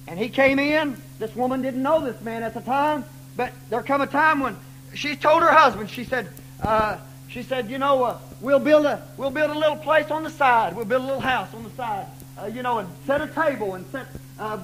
And 0.07 0.19
he 0.19 0.27
came 0.27 0.59
in. 0.59 0.97
This 1.19 1.35
woman 1.35 1.61
didn't 1.61 1.83
know 1.83 2.01
this 2.01 2.19
man 2.21 2.43
at 2.43 2.53
the 2.53 2.61
time, 2.61 3.05
but 3.35 3.51
there 3.69 3.81
come 3.83 4.01
a 4.01 4.07
time 4.07 4.39
when 4.39 4.55
she 4.93 5.15
told 5.15 5.41
her 5.41 5.51
husband, 5.51 5.89
she 5.89 6.03
said, 6.03 6.29
uh, 6.61 6.97
she 7.27 7.41
said, 7.41 7.69
you 7.69 7.79
know, 7.79 8.03
uh, 8.03 8.17
we'll 8.41 8.59
build 8.59 8.85
a 8.85 9.01
we'll 9.17 9.31
build 9.31 9.49
a 9.49 9.57
little 9.57 9.75
place 9.75 10.11
on 10.11 10.23
the 10.23 10.29
side. 10.29 10.75
We'll 10.75 10.85
build 10.85 11.01
a 11.01 11.05
little 11.05 11.21
house 11.21 11.53
on 11.53 11.63
the 11.63 11.69
side, 11.71 12.05
uh, 12.39 12.45
you 12.45 12.61
know, 12.61 12.77
and 12.77 12.89
set 13.07 13.21
a 13.21 13.27
table 13.27 13.73
and 13.73 13.85
set 13.91 14.05
uh, 14.39 14.59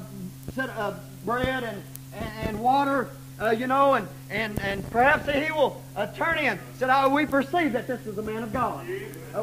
set 0.53 0.69
uh, 0.77 0.93
bread 1.25 1.63
and, 1.63 1.81
and, 2.13 2.47
and 2.47 2.59
water, 2.59 3.09
uh, 3.41 3.49
you 3.49 3.65
know, 3.65 3.95
and 3.95 4.07
and 4.29 4.59
and 4.61 4.87
perhaps 4.91 5.27
he 5.31 5.51
will 5.51 5.81
turn 6.15 6.37
in. 6.37 6.59
Said, 6.77 6.89
oh, 6.91 7.09
we 7.09 7.25
perceive 7.25 7.73
that 7.73 7.87
this 7.87 8.05
is 8.05 8.17
a 8.19 8.21
man 8.21 8.43
of 8.43 8.53
God. 8.53 8.85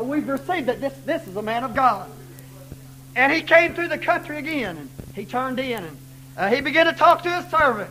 We 0.03 0.21
perceive 0.21 0.67
that 0.67 0.81
this 0.81 0.95
this 1.05 1.27
is 1.27 1.37
a 1.37 1.43
man 1.43 1.65
of 1.65 1.75
God. 1.75 2.09
And 3.17 3.33
he 3.33 3.43
came 3.43 3.75
through 3.75 3.89
the 3.89 3.99
country 3.99 4.39
again, 4.39 4.77
and 4.77 4.91
he 5.15 5.25
turned 5.25 5.59
in, 5.59 5.85
and 6.37 6.55
he 6.55 6.61
began 6.61 6.87
to 6.87 6.93
talk 6.93 7.25
to 7.25 7.31
his 7.31 7.51
servant. 7.51 7.91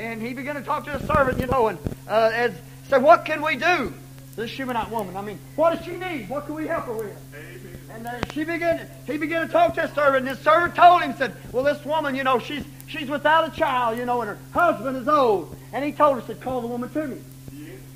And 0.00 0.22
he 0.22 0.32
began 0.32 0.54
to 0.54 0.62
talk 0.62 0.84
to 0.84 0.92
his 0.96 1.06
servant, 1.08 1.40
you 1.40 1.46
know, 1.46 1.68
and 1.68 1.78
uh, 2.08 2.30
as 2.32 2.52
said, 2.88 3.02
what 3.02 3.24
can 3.24 3.42
we 3.42 3.56
do? 3.56 3.92
This 4.36 4.50
Shunammite 4.50 4.90
woman. 4.90 5.16
I 5.16 5.22
mean, 5.22 5.38
what 5.56 5.76
does 5.76 5.84
she 5.84 5.96
need? 5.96 6.28
What 6.28 6.46
can 6.46 6.54
we 6.54 6.68
help 6.68 6.84
her 6.84 6.92
with? 6.92 7.18
And 7.90 8.06
uh, 8.06 8.20
she 8.32 8.44
began. 8.44 8.88
He 9.06 9.18
began 9.18 9.44
to 9.44 9.52
talk 9.52 9.74
to 9.74 9.82
his 9.82 9.90
servant, 9.92 10.18
and 10.18 10.28
his 10.28 10.38
servant 10.38 10.76
told 10.76 11.02
him, 11.02 11.14
said, 11.16 11.34
"Well, 11.50 11.64
this 11.64 11.84
woman, 11.84 12.14
you 12.14 12.22
know, 12.22 12.38
she's 12.38 12.62
she's 12.86 13.08
without 13.08 13.52
a 13.52 13.56
child, 13.56 13.98
you 13.98 14.06
know, 14.06 14.20
and 14.20 14.30
her 14.30 14.38
husband 14.52 14.96
is 14.98 15.08
old." 15.08 15.56
And 15.72 15.84
he 15.84 15.90
told 15.90 16.20
her, 16.20 16.22
said, 16.24 16.40
"Call 16.40 16.60
the 16.60 16.68
woman 16.68 16.88
to 16.90 17.08
me." 17.08 17.18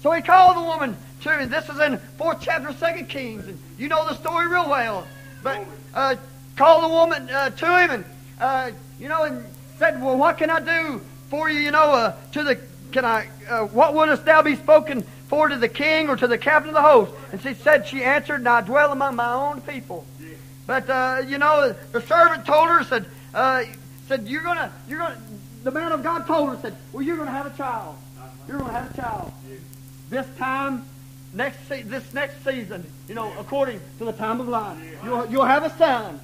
So 0.01 0.11
he 0.11 0.21
called 0.21 0.57
the 0.57 0.63
woman 0.63 0.97
to 1.21 1.39
him. 1.39 1.49
This 1.49 1.69
is 1.69 1.79
in 1.79 1.99
fourth 2.19 2.39
chapter, 2.41 2.71
of 2.71 2.79
Second 2.79 3.09
Kings, 3.09 3.47
and 3.47 3.57
you 3.79 3.87
know 3.87 4.05
the 4.09 4.17
story 4.17 4.49
real 4.49 4.69
well. 4.69 5.07
But 5.45 5.65
uh, 5.95 6.17
called 6.57 6.83
the 6.83 6.89
woman 6.89 7.31
uh, 7.31 7.51
to 7.51 7.79
him, 7.79 7.91
and 7.91 8.05
uh, 8.41 8.71
you 8.99 9.09
know, 9.09 9.23
and 9.23 9.45
said, 9.79 10.03
"Well, 10.03 10.17
what 10.17 10.39
can 10.39 10.51
I 10.51 10.59
do 10.59 11.01
for 11.33 11.49
you? 11.49 11.61
You 11.61 11.71
know, 11.71 11.93
uh, 11.93 12.17
to 12.33 12.45
the 12.45 12.61
can 12.93 13.07
I? 13.07 13.27
Uh, 13.49 13.65
what 13.65 13.95
wouldst 13.95 14.27
thou 14.27 14.43
be 14.43 14.55
spoken 14.55 15.03
for 15.29 15.49
to 15.49 15.57
the 15.57 15.69
king 15.69 16.11
or 16.11 16.17
to 16.17 16.29
the 16.29 16.37
captain 16.37 16.69
of 16.69 16.75
the 16.75 16.83
host?" 16.83 17.13
And 17.33 17.41
she 17.41 17.55
said, 17.55 17.89
"She 17.89 18.05
answered, 18.05 18.41
and 18.41 18.49
I 18.49 18.61
dwell 18.61 18.93
among 18.93 19.17
my 19.17 19.33
own 19.33 19.63
people." 19.63 20.05
But 20.67 20.91
uh, 20.91 21.23
you 21.27 21.39
know, 21.39 21.75
the 21.91 22.03
servant 22.03 22.45
told 22.45 22.69
her, 22.69 22.85
said, 22.85 23.07
uh, 23.35 23.65
"said 24.09 24.29
You're 24.29 24.43
gonna, 24.43 24.71
you're 24.87 24.99
gonna." 24.99 25.17
The 25.65 25.71
man 25.71 25.93
of 25.93 26.03
God 26.03 26.27
told 26.27 26.51
her, 26.51 26.59
said, 26.61 26.77
"Well, 26.93 27.03
you're 27.03 27.17
gonna 27.17 27.31
have 27.31 27.47
a 27.47 27.57
child. 27.57 27.97
You're 28.47 28.59
gonna 28.59 28.73
have 28.73 28.95
a 28.95 28.97
child." 29.01 29.33
This 30.11 30.27
time, 30.37 30.85
next 31.33 31.67
this 31.67 32.13
next 32.13 32.45
season, 32.45 32.85
you 33.09 33.15
know, 33.15 33.33
according 33.39 33.81
to 33.99 34.05
the 34.05 34.13
time 34.13 34.39
of 34.39 34.49
life, 34.49 34.77
you'll 35.03 35.27
you'll 35.31 35.47
have 35.47 35.65
a 35.65 35.71
son. 35.79 36.21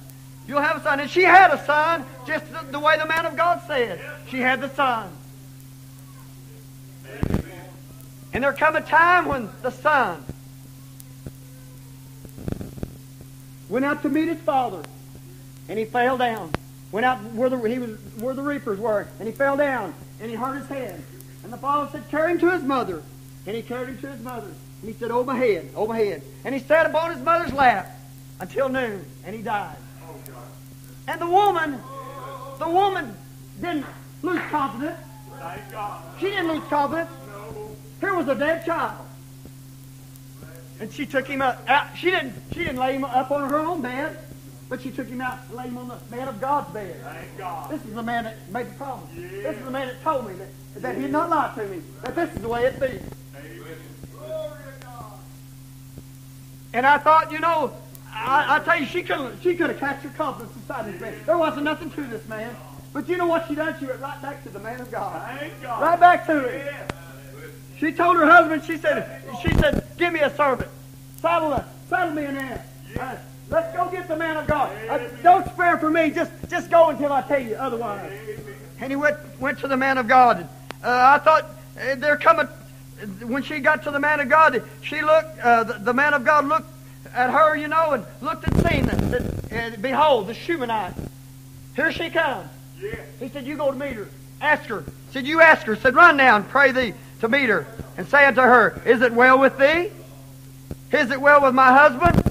You'll 0.49 0.61
have 0.61 0.77
a 0.77 0.81
son. 0.81 0.99
And 0.99 1.07
she 1.07 1.21
had 1.21 1.51
a 1.51 1.63
son, 1.63 2.03
just 2.25 2.43
the, 2.71 2.79
way 2.79 2.97
the 2.97 3.05
man 3.05 3.27
of 3.27 3.37
God 3.37 3.61
said. 3.67 4.01
She 4.29 4.39
had 4.39 4.59
the 4.61 4.69
son. 4.69 5.11
And 8.33 8.43
there 8.43 8.51
come 8.53 8.75
a 8.75 8.81
time 8.81 9.27
when 9.27 9.49
the 9.61 9.69
son 9.69 10.23
went 13.69 13.85
out 13.85 14.01
to 14.01 14.09
meet 14.09 14.27
his 14.27 14.39
father, 14.39 14.81
and 15.67 15.77
he 15.77 15.85
fell 15.85 16.17
down. 16.17 16.51
Went 16.91 17.05
out 17.05 17.23
where 17.33 17.49
the 17.49 17.57
he 17.69 17.77
was 17.77 17.91
where 18.17 18.33
the 18.33 18.41
reapers 18.41 18.79
were, 18.79 19.07
and 19.19 19.27
he 19.27 19.33
fell 19.33 19.55
down, 19.55 19.93
and 20.19 20.31
he 20.31 20.35
hurt 20.35 20.57
his 20.57 20.67
head. 20.67 21.03
And 21.43 21.53
the 21.53 21.57
father 21.57 21.89
said, 21.91 22.09
"Carry 22.09 22.31
him 22.31 22.39
to 22.39 22.49
his 22.49 22.63
mother." 22.63 23.03
And 23.45 23.55
he 23.55 23.61
carried 23.61 23.89
him 23.89 23.97
to 23.99 24.07
his 24.07 24.21
mother. 24.21 24.47
And 24.47 24.91
he 24.91 24.93
said, 24.93 25.11
"Oh 25.11 25.23
my 25.23 25.35
head, 25.35 25.69
oh 25.75 25.85
my 25.85 25.97
head." 25.97 26.23
And 26.43 26.55
he 26.55 26.61
sat 26.61 26.87
upon 26.87 27.13
his 27.13 27.23
mother's 27.23 27.53
lap 27.53 27.95
until 28.39 28.69
noon, 28.69 29.05
and 29.23 29.35
he 29.35 29.43
died. 29.43 29.77
And 31.09 31.19
the 31.19 31.27
woman, 31.27 31.81
the 32.59 32.69
woman 32.69 33.17
didn't 33.59 33.87
lose 34.21 34.41
confidence. 34.51 34.99
Thank 35.39 35.71
God. 35.71 36.03
She 36.19 36.27
didn't 36.27 36.49
lose 36.49 36.63
confidence. 36.69 37.09
Here 37.99 38.13
was 38.13 38.27
a 38.27 38.35
dead 38.35 38.63
child. 38.63 39.07
And 40.79 40.93
she 40.93 41.07
took 41.07 41.25
him 41.25 41.41
up, 41.41 41.67
out. 41.67 41.87
She 41.97 42.11
didn't. 42.11 42.35
She 42.53 42.59
didn't 42.59 42.77
lay 42.77 42.93
him 42.93 43.05
up 43.05 43.31
on 43.31 43.49
her 43.49 43.57
own 43.57 43.81
bed, 43.81 44.19
but 44.69 44.83
she 44.83 44.91
took 44.91 45.07
him 45.07 45.19
out 45.19 45.39
and 45.47 45.57
laid 45.57 45.69
him 45.69 45.79
on 45.79 45.87
the 45.87 45.97
man 46.15 46.27
of 46.27 46.39
God's 46.39 46.71
bed. 46.71 47.01
Thank 47.01 47.37
God. 47.39 47.71
This 47.71 47.83
is 47.85 47.93
the 47.95 48.03
man 48.03 48.25
that 48.25 48.51
made 48.51 48.67
the 48.67 48.75
promise. 48.75 49.09
This 49.15 49.57
is 49.57 49.65
the 49.65 49.71
man 49.71 49.87
that 49.87 50.03
told 50.03 50.27
me 50.27 50.35
that, 50.35 50.81
that 50.83 50.95
he'd 50.95 51.11
not 51.11 51.31
lie 51.31 51.51
to 51.55 51.65
me. 51.65 51.81
That 52.03 52.15
this 52.15 52.31
is 52.35 52.41
the 52.41 52.49
way 52.49 52.65
it 52.65 52.79
be. 52.79 52.99
And 56.71 56.85
I 56.85 56.99
thought, 56.99 57.31
you 57.31 57.39
know, 57.39 57.73
I, 58.13 58.57
I 58.57 58.59
tell 58.59 58.79
you, 58.79 58.85
she 58.85 59.03
could 59.03 59.37
she 59.41 59.55
could 59.55 59.69
have 59.69 59.79
catch 59.79 60.01
her 60.01 60.09
confidence 60.09 60.55
inside 60.55 60.85
his 60.91 60.99
bed. 60.99 61.25
There 61.25 61.37
wasn't 61.37 61.63
nothing 61.63 61.91
to 61.91 62.03
this 62.03 62.27
man. 62.27 62.55
But 62.91 63.07
you 63.07 63.17
know 63.17 63.27
what 63.27 63.47
she 63.47 63.55
done? 63.55 63.75
She 63.79 63.85
went 63.85 64.01
right 64.01 64.21
back 64.21 64.43
to 64.43 64.49
the 64.49 64.59
man 64.59 64.81
of 64.81 64.91
God. 64.91 65.39
Thank 65.39 65.61
God. 65.61 65.81
Right 65.81 65.99
back 65.99 66.25
to 66.25 66.49
him. 66.49 66.87
She 67.77 67.91
told 67.93 68.17
her 68.17 68.25
husband, 68.25 68.63
she 68.63 68.77
said, 68.77 69.21
she 69.41 69.53
said, 69.53 69.87
give 69.97 70.11
me 70.11 70.19
a 70.19 70.35
servant. 70.35 70.69
Saddle 71.21 71.53
us. 71.53 71.65
Saddle 71.87 72.13
me 72.13 72.25
an 72.25 72.37
ass. 72.37 72.59
Uh, 72.99 73.15
let's 73.49 73.75
go 73.75 73.89
get 73.89 74.07
the 74.07 74.17
man 74.17 74.37
of 74.37 74.47
God. 74.47 74.75
Uh, 74.89 74.99
don't 75.21 75.47
spare 75.53 75.77
for 75.77 75.89
me. 75.89 76.09
Just 76.11 76.31
just 76.49 76.69
go 76.69 76.89
until 76.89 77.13
I 77.13 77.21
tell 77.21 77.41
you 77.41 77.55
otherwise. 77.55 78.11
And 78.79 78.91
he 78.91 78.95
went 78.95 79.17
went 79.39 79.59
to 79.59 79.67
the 79.67 79.77
man 79.77 79.97
of 79.97 80.07
God. 80.07 80.47
Uh, 80.83 81.19
I 81.19 81.19
thought 81.19 81.45
uh, 81.79 81.95
there 81.95 82.17
come 82.17 82.39
a 82.39 82.49
when 83.25 83.43
she 83.43 83.59
got 83.59 83.83
to 83.83 83.91
the 83.91 83.99
man 83.99 84.19
of 84.19 84.29
God, 84.29 84.61
she 84.81 85.01
looked. 85.01 85.39
Uh, 85.39 85.63
the, 85.63 85.73
the 85.73 85.93
man 85.93 86.13
of 86.13 86.25
God 86.25 86.45
looked 86.45 86.69
at 87.13 87.31
her, 87.31 87.55
you 87.55 87.67
know, 87.67 87.91
and 87.91 88.05
looked 88.21 88.47
and 88.47 88.55
seen 88.67 88.85
that. 88.85 89.51
And 89.51 89.81
behold, 89.81 90.27
the 90.27 90.33
Shunammite. 90.33 90.93
Here 91.75 91.91
she 91.91 92.09
comes. 92.09 92.49
He 93.19 93.29
said, 93.29 93.45
"You 93.45 93.57
go 93.57 93.71
to 93.71 93.77
meet 93.77 93.93
her. 93.93 94.07
Ask 94.41 94.65
her." 94.65 94.83
Said, 95.11 95.27
"You 95.27 95.41
ask 95.41 95.65
her." 95.65 95.75
Said, 95.75 95.95
"Run 95.95 96.17
now 96.17 96.37
and 96.37 96.47
pray 96.47 96.71
thee 96.71 96.93
to 97.21 97.27
meet 97.27 97.49
her, 97.49 97.65
and 97.97 98.07
say 98.07 98.25
unto 98.25 98.41
her, 98.41 98.81
Is 98.85 99.01
it 99.01 99.13
well 99.13 99.37
with 99.39 99.57
thee? 99.57 99.91
Is 100.91 101.11
it 101.11 101.19
well 101.19 101.41
with 101.41 101.53
my 101.53 101.73
husband? 101.73 102.23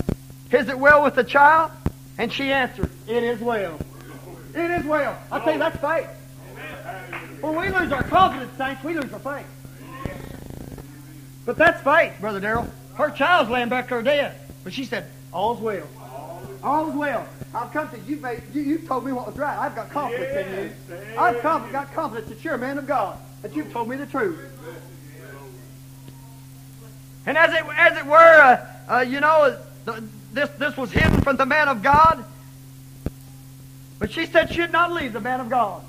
Is 0.51 0.69
it 0.69 0.79
well 0.79 1.03
with 1.03 1.15
the 1.15 1.25
child?" 1.25 1.71
And 2.17 2.33
she 2.33 2.53
answered, 2.53 2.91
"It 3.07 3.23
is 3.23 3.41
well. 3.41 3.79
It 4.55 4.71
is 4.71 4.85
well." 4.85 5.17
I 5.31 5.39
tell 5.41 5.53
you, 5.53 5.59
that's 5.59 5.79
faith. 5.79 6.09
When 7.41 7.55
we 7.55 7.69
lose 7.69 7.93
our 7.93 8.03
confidence, 8.03 8.57
saints, 8.59 8.83
we 8.83 8.95
lose 8.95 9.13
our 9.13 9.21
faith. 9.21 9.47
But 11.47 11.57
that's 11.57 11.81
faith, 11.83 12.15
Brother 12.21 12.41
Darrell. 12.41 12.69
Her 12.95 13.11
child's 13.11 13.51
laying 13.51 13.69
back 13.69 13.89
there 13.89 14.03
dead. 14.03 14.35
But 14.65 14.73
she 14.73 14.85
said, 14.85 15.07
All's 15.33 15.61
well. 15.61 15.87
All's 16.63 16.95
well. 16.95 17.27
I've 17.55 17.73
come 17.73 17.89
to 17.91 17.99
you, 18.01 18.17
made, 18.17 18.43
you. 18.53 18.63
You 18.63 18.79
told 18.79 19.05
me 19.05 19.13
what 19.13 19.27
was 19.27 19.37
right. 19.37 19.57
I've 19.59 19.75
got 19.75 19.91
confidence 19.91 20.47
in 20.47 20.65
you. 20.65 21.19
I've 21.19 21.41
conf- 21.41 21.73
got 21.73 21.93
confidence 21.93 22.29
that 22.29 22.45
you're 22.45 22.55
a 22.55 22.59
man 22.59 22.79
of 22.79 22.87
God. 22.87 23.19
That 23.43 23.55
you've 23.55 23.73
told 23.73 23.89
me 23.89 23.97
the 23.97 24.07
truth. 24.07 24.39
And 27.27 27.37
as 27.37 27.53
it 27.53 27.65
as 27.77 27.99
it 27.99 28.07
were, 28.07 28.17
uh, 28.17 28.67
uh, 28.89 29.01
you 29.01 29.21
know, 29.21 29.57
the, 29.85 30.05
this 30.33 30.51
this 30.59 30.77
was 30.77 30.91
hidden 30.91 31.21
from 31.23 31.37
the 31.37 31.47
man 31.47 31.69
of 31.69 31.83
God. 31.83 32.25
But 33.99 34.11
she 34.11 34.27
said 34.27 34.53
she'd 34.53 34.73
not 34.73 34.93
leave 34.93 35.13
the 35.13 35.21
man 35.21 35.41
of 35.41 35.49
God. 35.49 35.83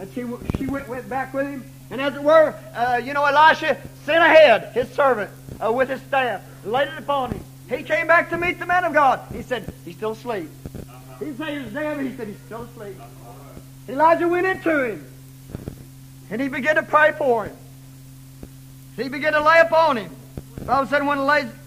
And 0.00 0.10
she 0.12 0.24
she 0.58 0.66
went 0.66 0.88
went 0.88 1.08
back 1.08 1.34
with 1.34 1.46
him. 1.46 1.64
And 1.90 2.00
as 2.00 2.14
it 2.14 2.22
were, 2.22 2.54
uh, 2.74 3.00
you 3.04 3.12
know, 3.12 3.24
Elisha 3.24 3.76
sent 4.04 4.24
ahead 4.24 4.72
his 4.72 4.88
servant 4.90 5.30
uh, 5.64 5.72
with 5.72 5.88
his 5.88 6.00
staff, 6.02 6.42
laid 6.64 6.88
it 6.88 6.98
upon 6.98 7.32
him. 7.32 7.44
He 7.68 7.82
came 7.82 8.06
back 8.06 8.30
to 8.30 8.38
meet 8.38 8.58
the 8.58 8.66
man 8.66 8.84
of 8.84 8.92
God. 8.92 9.20
He 9.32 9.42
said, 9.42 9.72
he's 9.84 9.96
still 9.96 10.12
asleep. 10.12 10.48
He 11.18 11.32
say 11.34 11.58
he 11.58 11.64
was 11.64 11.72
dead, 11.72 11.96
but 11.96 12.06
he 12.06 12.16
said 12.16 12.28
he's 12.28 12.40
still 12.46 12.62
asleep. 12.62 12.96
Elijah 13.88 14.28
went 14.28 14.46
into 14.46 14.84
him. 14.84 15.06
And 16.30 16.40
he 16.40 16.48
began 16.48 16.76
to 16.76 16.82
pray 16.82 17.12
for 17.12 17.44
him. 17.44 17.56
He 18.96 19.08
began 19.08 19.32
to 19.32 19.42
lay 19.42 19.60
upon 19.60 19.96
him. 19.96 20.10
The 20.56 20.64
Bible 20.64 20.86
said 20.88 21.06
when 21.06 21.18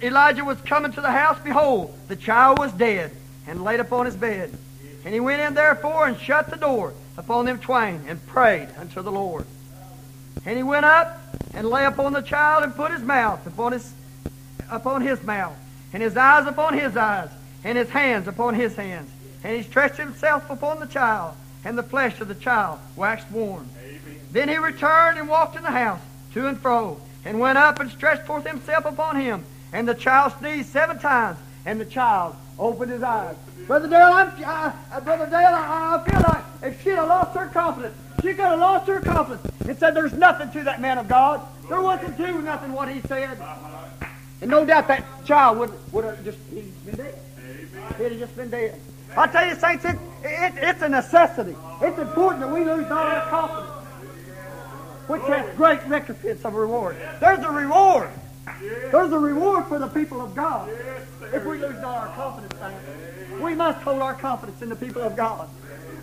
Elijah 0.01 0.43
was 0.43 0.59
coming 0.61 0.91
to 0.93 1.01
the 1.01 1.11
house, 1.11 1.37
behold, 1.43 1.97
the 2.07 2.15
child 2.15 2.59
was 2.59 2.71
dead 2.73 3.11
and 3.47 3.63
laid 3.63 3.79
upon 3.79 4.05
his 4.05 4.15
bed. 4.15 4.55
And 5.05 5.13
he 5.13 5.19
went 5.19 5.41
in 5.41 5.53
therefore 5.53 6.07
and 6.07 6.17
shut 6.17 6.49
the 6.49 6.55
door 6.57 6.93
upon 7.17 7.45
them 7.45 7.59
twain 7.59 8.03
and 8.07 8.25
prayed 8.27 8.69
unto 8.77 9.01
the 9.01 9.11
Lord. 9.11 9.45
And 10.45 10.57
he 10.57 10.63
went 10.63 10.85
up 10.85 11.19
and 11.53 11.69
lay 11.69 11.85
upon 11.85 12.13
the 12.13 12.21
child 12.21 12.63
and 12.63 12.75
put 12.75 12.91
his 12.91 13.01
mouth 13.01 13.45
upon 13.45 13.71
his 13.73 13.93
upon 14.71 15.01
his 15.01 15.21
mouth, 15.23 15.55
and 15.93 16.01
his 16.01 16.17
eyes 16.17 16.47
upon 16.47 16.73
his 16.73 16.97
eyes, 16.97 17.29
and 17.63 17.77
his 17.77 17.89
hands 17.89 18.27
upon 18.27 18.55
his 18.55 18.75
hands. 18.75 19.09
And 19.43 19.55
he 19.55 19.63
stretched 19.63 19.97
himself 19.97 20.49
upon 20.49 20.79
the 20.79 20.87
child, 20.87 21.35
and 21.63 21.77
the 21.77 21.83
flesh 21.83 22.19
of 22.21 22.27
the 22.27 22.35
child 22.35 22.79
waxed 22.95 23.29
warm. 23.31 23.69
Then 24.31 24.49
he 24.49 24.57
returned 24.57 25.19
and 25.19 25.29
walked 25.29 25.55
in 25.55 25.63
the 25.63 25.71
house 25.71 25.99
to 26.33 26.47
and 26.47 26.59
fro, 26.59 26.99
and 27.23 27.39
went 27.39 27.57
up 27.57 27.79
and 27.79 27.91
stretched 27.91 28.25
forth 28.25 28.47
himself 28.47 28.85
upon 28.85 29.15
him. 29.17 29.45
And 29.71 29.87
the 29.87 29.93
child 29.93 30.33
sneezed 30.39 30.69
seven 30.69 30.99
times, 30.99 31.37
and 31.65 31.79
the 31.79 31.85
child 31.85 32.35
opened 32.57 32.91
his 32.91 33.03
eyes. 33.03 33.35
Brother 33.67 33.87
Dale, 33.87 34.11
I'm, 34.13 34.43
I, 34.45 34.73
uh, 34.91 34.99
Brother 34.99 35.25
Dale, 35.25 35.53
I, 35.53 35.95
I 35.95 36.09
feel 36.09 36.21
like 36.21 36.43
if 36.63 36.83
she'd 36.83 36.95
have 36.95 37.07
lost 37.07 37.37
her 37.37 37.47
confidence, 37.47 37.95
she 38.21 38.29
could 38.29 38.39
have 38.39 38.59
lost 38.59 38.87
her 38.87 38.99
confidence 38.99 39.45
and 39.67 39.77
said, 39.77 39.95
"There's 39.95 40.13
nothing 40.13 40.51
to 40.51 40.63
that 40.65 40.81
man 40.81 40.97
of 40.97 41.07
God. 41.07 41.41
There 41.69 41.81
wasn't 41.81 42.17
to 42.17 42.41
nothing 42.41 42.73
what 42.73 42.89
he 42.89 43.01
said." 43.01 43.37
And 44.41 44.51
no 44.51 44.65
doubt 44.65 44.87
that 44.89 45.05
child 45.25 45.59
would 45.59 45.71
would 45.93 46.05
have 46.05 46.23
just 46.23 46.37
he'd 46.49 46.85
been 46.85 46.95
dead. 46.95 47.17
He'd 47.97 48.03
have 48.03 48.19
just 48.19 48.35
been 48.35 48.49
dead. 48.49 48.79
I 49.15 49.27
tell 49.27 49.45
you, 49.45 49.55
saints, 49.55 49.85
it, 49.85 49.95
it, 50.23 50.53
it's 50.57 50.81
a 50.81 50.89
necessity. 50.89 51.55
It's 51.81 51.99
important 51.99 52.41
that 52.41 52.51
we 52.53 52.65
lose 52.65 52.89
all 52.89 52.97
our 52.97 53.29
confidence, 53.29 53.87
which 55.07 55.21
has 55.23 55.55
great 55.55 55.85
recompense 55.87 56.43
of 56.43 56.53
reward. 56.55 56.97
There's 57.19 57.39
a 57.39 57.51
reward 57.51 58.09
There's 58.91 59.11
a 59.11 59.19
reward 59.19 59.65
for 59.65 59.79
the 59.79 59.87
people 59.87 60.21
of 60.21 60.35
God. 60.35 60.69
If 61.33 61.45
we 61.45 61.59
lose 61.59 61.77
all 61.83 61.95
our 61.95 62.07
confidence, 62.09 62.53
we 63.41 63.55
must 63.55 63.79
hold 63.79 64.01
our 64.01 64.13
confidence 64.13 64.61
in 64.61 64.69
the 64.69 64.75
people 64.75 65.01
of 65.01 65.15
God. 65.15 65.49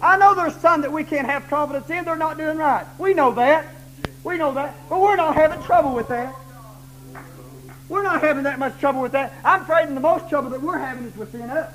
I 0.03 0.16
know 0.16 0.35
there's 0.35 0.57
some 0.57 0.81
that 0.81 0.90
we 0.92 1.05
can't 1.05 1.26
have 1.26 1.46
confidence 1.48 1.90
in. 1.90 2.05
They're 2.05 2.16
not 2.16 2.38
doing 2.38 2.57
right. 2.57 2.87
We 2.98 3.12
know 3.14 3.33
that. 3.33 3.66
We 4.24 4.38
know 4.38 4.53
that. 4.55 4.74
But 4.88 5.00
we're 5.00 5.16
not 5.16 5.35
having 5.35 5.62
trouble 5.62 5.94
with 5.94 6.09
that. 6.09 6.35
We're 7.88 8.03
not 8.03 8.20
having 8.22 8.44
that 8.44 8.59
much 8.59 8.79
trouble 8.79 9.03
with 9.03 9.12
that. 9.12 9.35
I'm 9.44 9.62
afraid 9.62 9.88
the 9.88 10.00
most 10.00 10.29
trouble 10.29 10.50
that 10.50 10.62
we're 10.62 10.79
having 10.79 11.05
is 11.05 11.16
within 11.16 11.50
us. 11.50 11.72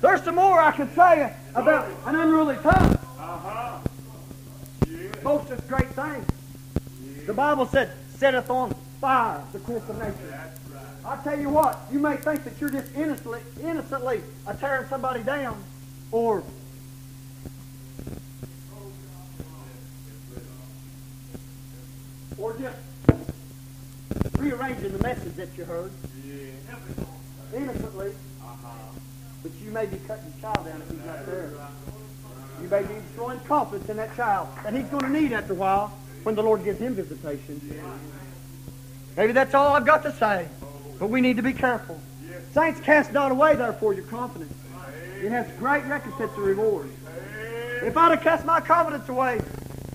There's 0.00 0.22
some 0.24 0.34
more 0.34 0.58
I 0.58 0.72
could 0.72 0.92
say 0.96 1.32
about 1.54 1.88
an 2.06 2.16
unruly 2.16 2.56
tongue. 2.56 2.98
Uh-huh. 3.18 3.78
Boasteth 5.22 5.66
great 5.68 5.88
things. 5.90 6.26
The 7.26 7.32
Bible 7.32 7.66
said, 7.66 7.92
setteth 8.16 8.50
on 8.50 8.74
fire 9.00 9.42
the 9.52 9.58
course 9.60 9.88
of 9.88 9.98
nature. 9.98 10.50
I 11.04 11.16
tell 11.24 11.38
you 11.38 11.48
what, 11.48 11.78
you 11.90 11.98
may 11.98 12.16
think 12.16 12.44
that 12.44 12.60
you're 12.60 12.70
just 12.70 12.94
innocently, 12.94 13.40
innocently 13.62 14.20
tearing 14.60 14.88
somebody 14.88 15.22
down, 15.22 15.62
or 16.12 16.42
or 22.38 22.56
just 22.58 22.76
rearranging 24.38 24.92
the 24.92 25.02
message 25.02 25.34
that 25.34 25.48
you 25.56 25.64
heard 25.64 25.90
innocently. 27.54 28.12
But 29.42 29.52
you 29.60 29.70
may 29.72 29.86
be 29.86 29.96
cutting 30.06 30.32
your 30.40 30.52
child 30.52 30.66
down 30.66 30.82
if 30.82 30.90
he's 30.90 31.04
not 31.04 31.26
there. 31.26 31.50
You 32.60 32.68
may 32.68 32.82
be 32.82 32.94
destroying 32.94 33.40
confidence 33.40 33.88
in 33.88 33.96
that 33.96 34.14
child 34.16 34.48
that 34.64 34.72
he's 34.72 34.86
going 34.86 35.04
to 35.04 35.08
need 35.20 35.32
after 35.32 35.52
a 35.52 35.56
while 35.56 35.88
when 36.22 36.34
the 36.34 36.42
Lord 36.42 36.64
gives 36.64 36.78
him 36.78 36.94
visitation. 36.94 37.60
Maybe 39.16 39.32
that's 39.32 39.54
all 39.54 39.74
I've 39.74 39.86
got 39.86 40.02
to 40.04 40.12
say. 40.12 40.48
But 40.98 41.08
we 41.10 41.20
need 41.20 41.36
to 41.36 41.42
be 41.42 41.52
careful. 41.52 41.98
Saints, 42.52 42.80
cast 42.80 43.12
not 43.12 43.32
away, 43.32 43.56
therefore, 43.56 43.94
your 43.94 44.04
confidence. 44.04 44.52
It 45.22 45.30
has 45.30 45.50
great 45.58 45.84
recompense 45.84 46.32
and 46.36 46.44
reward. 46.44 46.88
If 47.82 47.96
I'd 47.96 48.10
have 48.12 48.22
cast 48.22 48.44
my 48.44 48.60
confidence 48.60 49.08
away 49.08 49.40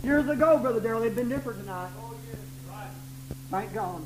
years 0.03 0.27
ago, 0.27 0.57
Brother 0.57 0.79
Darrell, 0.79 1.03
it'd 1.03 1.15
been 1.15 1.29
different 1.29 1.59
tonight. 1.59 1.89
Thank 3.49 3.73
God. 3.73 4.01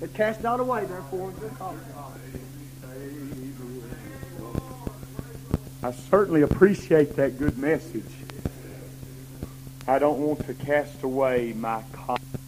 But 0.00 0.14
cast 0.14 0.42
not 0.42 0.60
away, 0.60 0.84
therefore, 0.84 1.32
your 1.40 1.50
confidence. 1.50 1.96
I 5.84 5.90
certainly 5.90 6.42
appreciate 6.42 7.16
that 7.16 7.38
good 7.38 7.58
message. 7.58 8.04
I 9.88 9.98
don't 9.98 10.20
want 10.20 10.46
to 10.46 10.54
cast 10.54 11.02
away 11.02 11.54
my 11.54 11.82
confidence. 11.92 12.41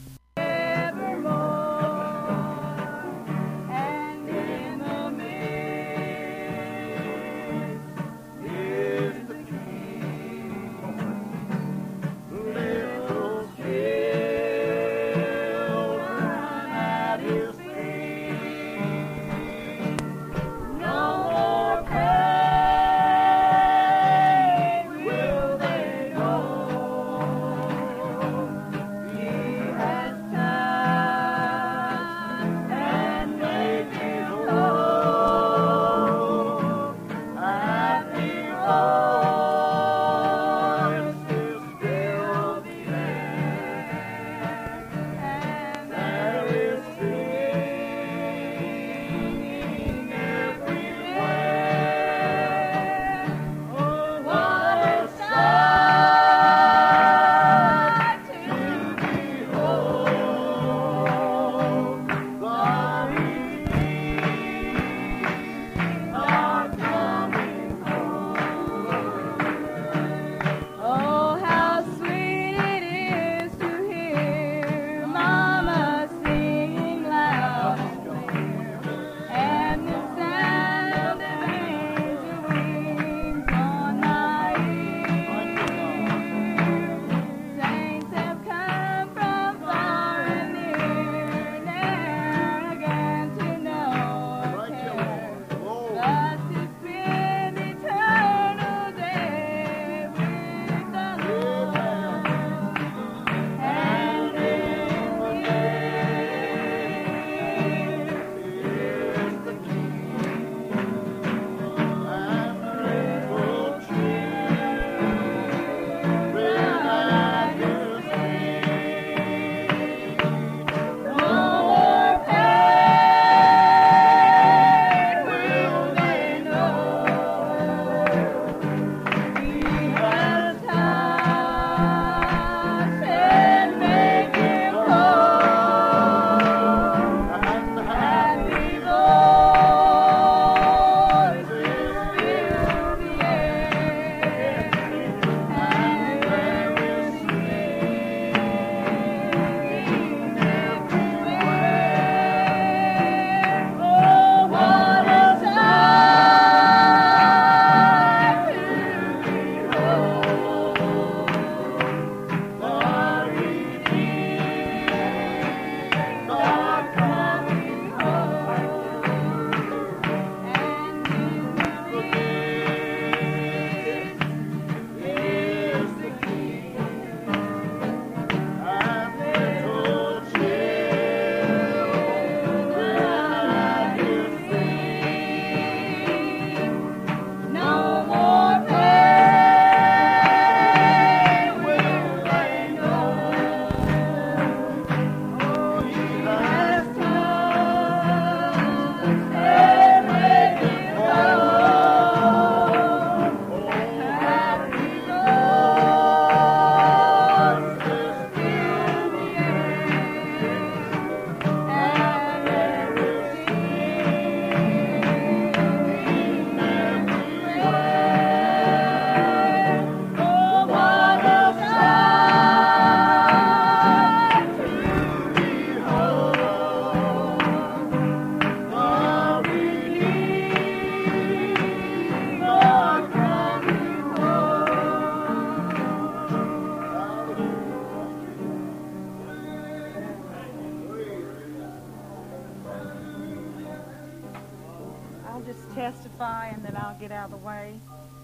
Out 247.24 247.32
of 247.32 247.40
the 247.40 247.46
way 247.46 247.72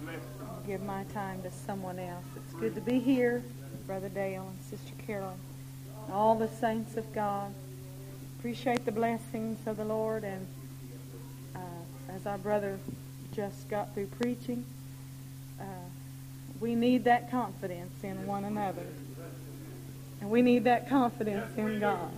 and 0.07 0.67
give 0.67 0.83
my 0.83 1.05
time 1.15 1.41
to 1.41 1.51
someone 1.51 1.99
else. 1.99 2.25
It's 2.37 2.55
good 2.61 2.75
to 2.75 2.83
be 2.83 2.99
here, 2.99 3.43
Brother 3.87 4.11
Dale 4.11 4.47
and 4.47 4.59
Sister 4.69 4.93
Carolyn, 5.07 5.39
and 6.05 6.13
all 6.13 6.35
the 6.35 6.49
saints 6.49 6.99
of 6.99 7.11
God. 7.15 7.55
Appreciate 8.39 8.85
the 8.85 8.93
blessings 8.93 9.67
of 9.67 9.79
the 9.79 9.87
Lord, 9.87 10.25
and 10.25 10.47
uh, 11.57 12.13
as 12.15 12.27
our 12.27 12.37
brother 12.37 12.79
just 13.35 13.71
got 13.71 13.95
through 13.95 14.09
preaching, 14.21 14.67
uh, 15.59 15.65
we 16.61 16.75
need 16.75 17.05
that 17.05 17.31
confidence 17.31 18.05
in 18.05 18.27
one 18.27 18.45
another. 18.45 18.87
And 20.21 20.29
we 20.29 20.43
need 20.43 20.65
that 20.65 20.91
confidence 20.91 21.57
in 21.57 21.81
God. 21.81 22.13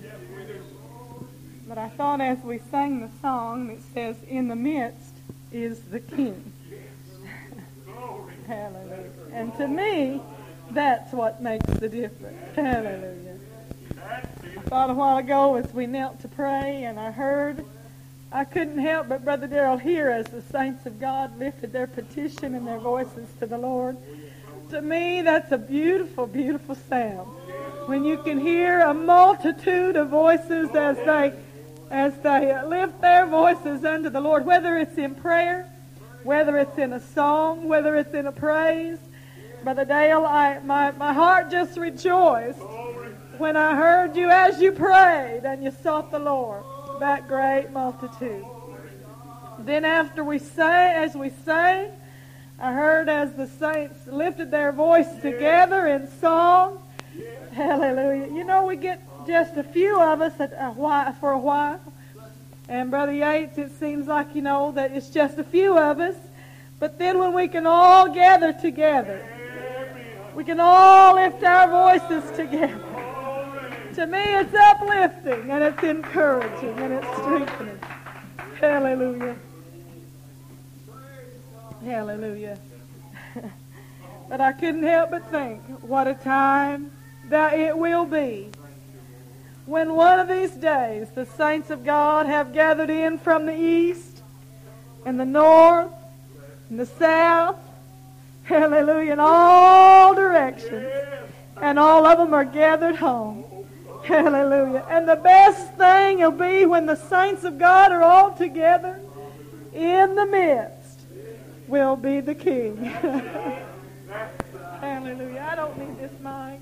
But 1.68 1.78
I 1.78 1.90
thought 1.90 2.20
as 2.20 2.38
we 2.38 2.60
sang 2.72 3.00
the 3.00 3.10
song 3.20 3.68
that 3.68 3.78
says, 3.94 4.16
In 4.28 4.48
the 4.48 4.56
midst 4.56 5.12
is 5.52 5.80
the 5.90 6.00
King. 6.00 6.51
Hallelujah. 8.46 9.10
And 9.32 9.56
to 9.56 9.68
me, 9.68 10.20
that's 10.70 11.12
what 11.12 11.42
makes 11.42 11.66
the 11.66 11.88
difference. 11.88 12.56
Hallelujah. 12.56 13.38
I 14.04 14.60
thought 14.62 14.90
a 14.90 14.94
while 14.94 15.18
ago 15.18 15.56
as 15.56 15.72
we 15.72 15.86
knelt 15.86 16.20
to 16.20 16.28
pray 16.28 16.84
and 16.84 16.98
I 16.98 17.10
heard, 17.10 17.64
I 18.30 18.44
couldn't 18.44 18.78
help 18.78 19.08
but 19.08 19.24
Brother 19.24 19.46
Darrell 19.46 19.76
hear 19.76 20.10
as 20.10 20.26
the 20.26 20.42
saints 20.42 20.86
of 20.86 20.98
God 20.98 21.38
lifted 21.38 21.72
their 21.72 21.86
petition 21.86 22.54
and 22.54 22.66
their 22.66 22.78
voices 22.78 23.28
to 23.40 23.46
the 23.46 23.58
Lord. 23.58 23.96
To 24.70 24.80
me, 24.80 25.20
that's 25.20 25.52
a 25.52 25.58
beautiful, 25.58 26.26
beautiful 26.26 26.74
sound. 26.74 27.28
When 27.86 28.04
you 28.04 28.18
can 28.18 28.38
hear 28.38 28.80
a 28.80 28.94
multitude 28.94 29.96
of 29.96 30.08
voices 30.08 30.74
as 30.74 30.96
they 30.98 31.34
as 31.90 32.16
they 32.22 32.58
lift 32.64 33.02
their 33.02 33.26
voices 33.26 33.84
unto 33.84 34.08
the 34.08 34.20
Lord, 34.20 34.46
whether 34.46 34.78
it's 34.78 34.96
in 34.96 35.14
prayer, 35.14 35.70
whether 36.24 36.58
it's 36.58 36.78
in 36.78 36.92
a 36.92 37.00
song, 37.00 37.68
whether 37.68 37.96
it's 37.96 38.14
in 38.14 38.26
a 38.26 38.32
praise. 38.32 38.98
Brother 39.64 39.84
Dale, 39.84 40.24
I, 40.24 40.58
my, 40.60 40.90
my 40.92 41.12
heart 41.12 41.50
just 41.50 41.78
rejoiced 41.78 42.58
when 43.38 43.56
I 43.56 43.76
heard 43.76 44.16
you 44.16 44.28
as 44.28 44.60
you 44.60 44.72
prayed 44.72 45.42
and 45.44 45.62
you 45.62 45.72
sought 45.82 46.10
the 46.10 46.18
Lord, 46.18 46.64
that 47.00 47.28
great 47.28 47.70
multitude. 47.70 48.44
Then 49.58 49.84
after 49.84 50.24
we 50.24 50.38
sang, 50.38 51.04
as 51.04 51.14
we 51.14 51.30
sang, 51.44 51.90
I 52.58 52.72
heard 52.72 53.08
as 53.08 53.32
the 53.34 53.46
saints 53.46 54.06
lifted 54.06 54.50
their 54.50 54.72
voice 54.72 55.12
together 55.20 55.86
in 55.86 56.08
song. 56.20 56.78
Hallelujah. 57.52 58.26
You 58.32 58.44
know, 58.44 58.66
we 58.66 58.76
get 58.76 59.02
just 59.26 59.56
a 59.56 59.62
few 59.62 60.00
of 60.00 60.20
us 60.20 60.38
at 60.40 60.52
a 60.52 60.70
while, 60.70 61.12
for 61.14 61.32
a 61.32 61.38
while. 61.38 61.80
And 62.72 62.90
Brother 62.90 63.12
Yates, 63.12 63.58
it 63.58 63.70
seems 63.78 64.06
like, 64.06 64.34
you 64.34 64.40
know, 64.40 64.72
that 64.72 64.92
it's 64.92 65.10
just 65.10 65.36
a 65.36 65.44
few 65.44 65.76
of 65.76 66.00
us. 66.00 66.16
But 66.78 66.98
then 66.98 67.18
when 67.18 67.34
we 67.34 67.46
can 67.46 67.66
all 67.66 68.08
gather 68.08 68.54
together, 68.54 69.22
we 70.34 70.42
can 70.42 70.58
all 70.58 71.16
lift 71.16 71.44
our 71.44 71.68
voices 71.68 72.30
together. 72.30 72.80
To 73.96 74.06
me, 74.06 74.20
it's 74.20 74.54
uplifting 74.54 75.50
and 75.50 75.62
it's 75.62 75.82
encouraging 75.82 76.78
and 76.78 76.94
it's 76.94 77.12
strengthening. 77.18 77.78
Hallelujah. 78.58 79.36
Hallelujah. 81.84 82.58
but 84.30 84.40
I 84.40 84.52
couldn't 84.52 84.84
help 84.84 85.10
but 85.10 85.30
think 85.30 85.60
what 85.82 86.08
a 86.08 86.14
time 86.14 86.90
that 87.28 87.52
it 87.52 87.76
will 87.76 88.06
be 88.06 88.50
when 89.66 89.94
one 89.94 90.18
of 90.18 90.28
these 90.28 90.50
days 90.52 91.08
the 91.14 91.26
saints 91.26 91.70
of 91.70 91.84
God 91.84 92.26
have 92.26 92.52
gathered 92.52 92.90
in 92.90 93.18
from 93.18 93.46
the 93.46 93.56
east 93.56 94.22
and 95.04 95.18
the 95.18 95.24
north 95.24 95.92
and 96.68 96.80
the 96.80 96.86
south, 96.86 97.58
hallelujah, 98.44 99.12
in 99.12 99.20
all 99.20 100.14
directions, 100.14 100.86
and 101.60 101.78
all 101.78 102.06
of 102.06 102.18
them 102.18 102.34
are 102.34 102.44
gathered 102.44 102.96
home. 102.96 103.44
Hallelujah. 104.04 104.84
And 104.90 105.08
the 105.08 105.16
best 105.16 105.74
thing 105.74 106.18
will 106.18 106.32
be 106.32 106.66
when 106.66 106.86
the 106.86 106.96
saints 106.96 107.44
of 107.44 107.58
God 107.58 107.92
are 107.92 108.02
all 108.02 108.32
together 108.32 109.00
in 109.72 110.16
the 110.16 110.26
midst 110.26 111.00
will 111.68 111.96
be 111.96 112.20
the 112.20 112.34
King. 112.34 112.76
Hallelujah. 114.80 115.48
I 115.50 115.54
don't 115.54 115.78
need 115.78 115.98
this 115.98 116.12
mic. 116.20 116.60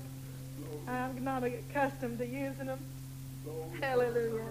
I'm 0.87 1.23
not 1.23 1.43
accustomed 1.43 2.19
to 2.19 2.27
using 2.27 2.67
them. 2.67 2.79
Hallelujah. 3.79 4.45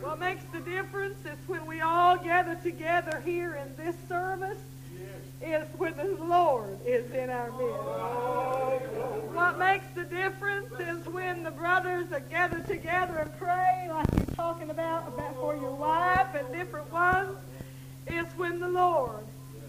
What 0.00 0.20
makes 0.20 0.44
the 0.52 0.60
difference 0.60 1.18
is 1.24 1.36
when 1.46 1.66
we 1.66 1.80
all 1.80 2.16
gather 2.16 2.54
together 2.56 3.20
here 3.24 3.56
in 3.56 3.74
this 3.76 3.96
service 4.08 4.58
is 5.42 5.66
when 5.76 5.96
the 5.96 6.16
Lord 6.24 6.78
is 6.86 7.10
in 7.12 7.30
our 7.30 7.50
midst. 7.52 9.34
What 9.34 9.58
makes 9.58 9.86
the 9.94 10.04
difference 10.04 10.72
is 10.78 11.04
when 11.06 11.42
the 11.42 11.50
brothers 11.50 12.12
are 12.12 12.20
gathered 12.20 12.66
together 12.66 13.16
and 13.18 13.38
pray, 13.38 13.88
like 13.90 14.06
you're 14.16 14.36
talking 14.36 14.70
about, 14.70 15.08
about 15.08 15.34
for 15.36 15.56
your 15.56 15.72
wife 15.72 16.34
and 16.34 16.52
different 16.52 16.92
ones, 16.92 17.36
is 18.06 18.26
when 18.36 18.60
the 18.60 18.68
Lord 18.68 19.24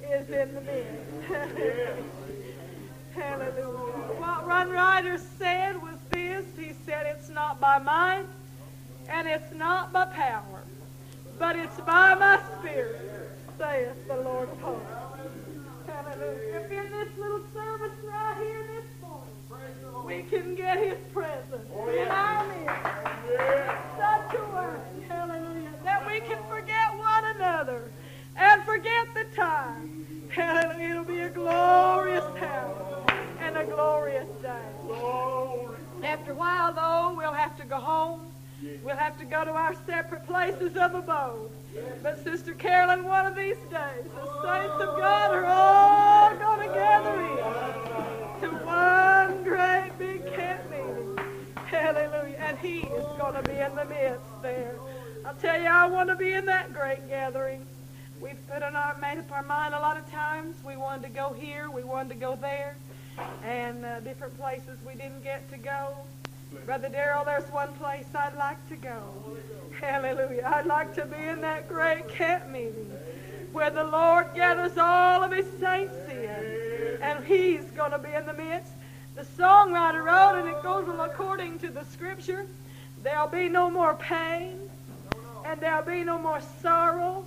is 0.09 0.29
in 0.29 0.53
the 0.53 0.61
midst. 0.61 1.29
Hallelujah. 3.15 3.93
What 4.19 4.47
Ron 4.47 4.69
Ryder 4.69 5.17
said 5.37 5.81
was 5.81 5.95
this. 6.11 6.45
He 6.57 6.73
said, 6.85 7.05
it's 7.07 7.29
not 7.29 7.59
by 7.59 7.79
might 7.79 8.25
and 9.11 9.27
it's 9.27 9.53
not 9.53 9.91
by 9.91 10.05
power, 10.05 10.63
but 11.37 11.55
it's 11.55 11.79
by 11.81 12.15
my 12.15 12.39
spirit, 12.59 13.31
saith 13.57 14.07
the 14.07 14.15
Lord 14.15 14.49
of 14.49 14.59
hosts. 14.61 14.87
Hallelujah. 15.85 16.61
If 16.61 16.71
in 16.71 16.91
this 16.91 17.09
little 17.17 17.41
service 17.53 17.91
right 18.05 18.37
here 18.37 18.65
this 18.75 18.85
morning, 19.01 20.05
we 20.05 20.23
can 20.29 20.55
get 20.55 20.77
his 20.77 20.97
presence 21.13 21.69
in 21.93 22.07
our 22.07 22.47
midst, 22.47 22.67
such 23.97 24.33
a 24.39 24.43
way, 24.55 25.07
hallelujah, 25.09 25.69
that 25.83 26.07
we 26.07 26.21
can 26.21 26.41
forget 26.49 26.97
one 26.97 27.25
another 27.35 27.91
and 28.37 28.63
forget 28.63 29.07
the 29.13 29.25
time. 29.35 30.05
Hallelujah. 30.29 30.89
It'll 30.91 31.03
be 31.03 31.19
a 31.19 31.29
glorious 31.29 32.23
time 32.39 32.71
and 33.41 33.57
a 33.57 33.65
glorious 33.65 34.27
day. 34.41 34.47
After 36.03 36.31
a 36.31 36.35
while, 36.35 36.73
though, 36.73 37.13
we'll 37.17 37.33
have 37.33 37.57
to 37.57 37.65
go 37.65 37.75
home. 37.77 38.21
We'll 38.83 38.95
have 38.95 39.17
to 39.19 39.25
go 39.25 39.43
to 39.43 39.51
our 39.51 39.73
separate 39.87 40.25
places 40.27 40.77
of 40.77 40.93
abode. 40.93 41.49
But 42.03 42.23
Sister 42.23 42.53
Carolyn, 42.53 43.05
one 43.05 43.25
of 43.25 43.35
these 43.35 43.57
days, 43.69 44.05
the 44.15 44.25
saints 44.43 44.75
of 44.75 44.97
God 44.97 45.33
are 45.33 45.45
all 45.45 46.35
going 46.35 46.67
to 46.67 46.73
gather 46.73 47.21
in 47.21 48.41
to 48.41 48.55
one 48.65 49.43
great 49.43 49.91
big 49.97 50.25
camp 50.35 50.69
meeting. 50.69 51.17
Hallelujah. 51.55 52.37
And 52.39 52.57
He 52.59 52.79
is 52.79 53.05
going 53.17 53.33
to 53.33 53.43
be 53.43 53.57
in 53.57 53.75
the 53.75 53.85
midst 53.85 54.41
there. 54.41 54.75
I'll 55.25 55.35
tell 55.35 55.59
you, 55.59 55.67
I 55.67 55.87
want 55.87 56.09
to 56.09 56.15
be 56.15 56.33
in 56.33 56.45
that 56.45 56.73
great 56.73 57.07
gathering. 57.07 57.65
We've 58.19 58.37
put 58.47 58.61
our, 58.61 58.97
made 58.99 59.17
up 59.17 59.31
our 59.31 59.43
mind 59.43 59.73
a 59.73 59.79
lot 59.79 59.97
of 59.97 60.09
times. 60.11 60.55
We 60.63 60.77
wanted 60.77 61.03
to 61.03 61.09
go 61.09 61.33
here, 61.33 61.71
we 61.71 61.83
wanted 61.83 62.09
to 62.09 62.15
go 62.15 62.35
there, 62.35 62.75
and 63.43 63.83
uh, 63.83 63.99
different 64.01 64.37
places 64.37 64.77
we 64.85 64.93
didn't 64.93 65.23
get 65.23 65.49
to 65.51 65.57
go. 65.57 65.95
Brother 66.65 66.89
Darrell, 66.89 67.23
there's 67.23 67.49
one 67.51 67.73
place 67.73 68.05
I'd 68.13 68.35
like 68.35 68.67
to 68.69 68.75
go. 68.75 69.01
Hallelujah. 69.79 70.51
I'd 70.53 70.65
like 70.65 70.93
to 70.95 71.05
be 71.05 71.17
in 71.17 71.41
that 71.41 71.67
great 71.67 72.07
camp 72.09 72.49
meeting 72.49 72.91
where 73.51 73.69
the 73.69 73.83
Lord 73.83 74.27
gathers 74.35 74.77
all 74.77 75.23
of 75.23 75.31
his 75.31 75.45
saints 75.59 75.93
in, 76.09 76.99
and 77.01 77.23
he's 77.25 77.63
going 77.71 77.91
to 77.91 77.99
be 77.99 78.11
in 78.11 78.25
the 78.25 78.33
midst. 78.33 78.71
The 79.15 79.23
songwriter 79.23 80.03
wrote, 80.03 80.39
and 80.39 80.47
it 80.47 80.61
goes 80.61 80.87
according 80.99 81.59
to 81.59 81.69
the 81.69 81.83
scripture, 81.85 82.45
there'll 83.03 83.27
be 83.27 83.49
no 83.49 83.69
more 83.69 83.95
pain, 83.95 84.57
and 85.45 85.59
there'll 85.59 85.83
be 85.83 86.03
no 86.03 86.17
more 86.17 86.41
sorrow, 86.61 87.25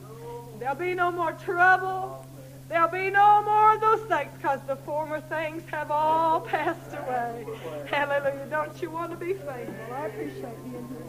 there'll 0.58 0.74
be 0.74 0.94
no 0.94 1.10
more 1.10 1.32
trouble, 1.32 2.24
There'll 2.74 2.88
be 2.88 3.08
no 3.08 3.40
more 3.44 3.74
of 3.74 3.80
those 3.80 4.00
things 4.08 4.32
because 4.36 4.58
the 4.66 4.74
former 4.74 5.20
things 5.20 5.62
have 5.70 5.92
all 5.92 6.40
passed 6.40 6.92
away. 6.92 7.46
Hallelujah. 7.86 8.48
Don't 8.50 8.82
you 8.82 8.90
want 8.90 9.12
to 9.12 9.16
be 9.16 9.34
faithful? 9.34 9.94
I 9.94 10.06
appreciate 10.06 10.64
being 10.64 10.88
here. 10.88 11.03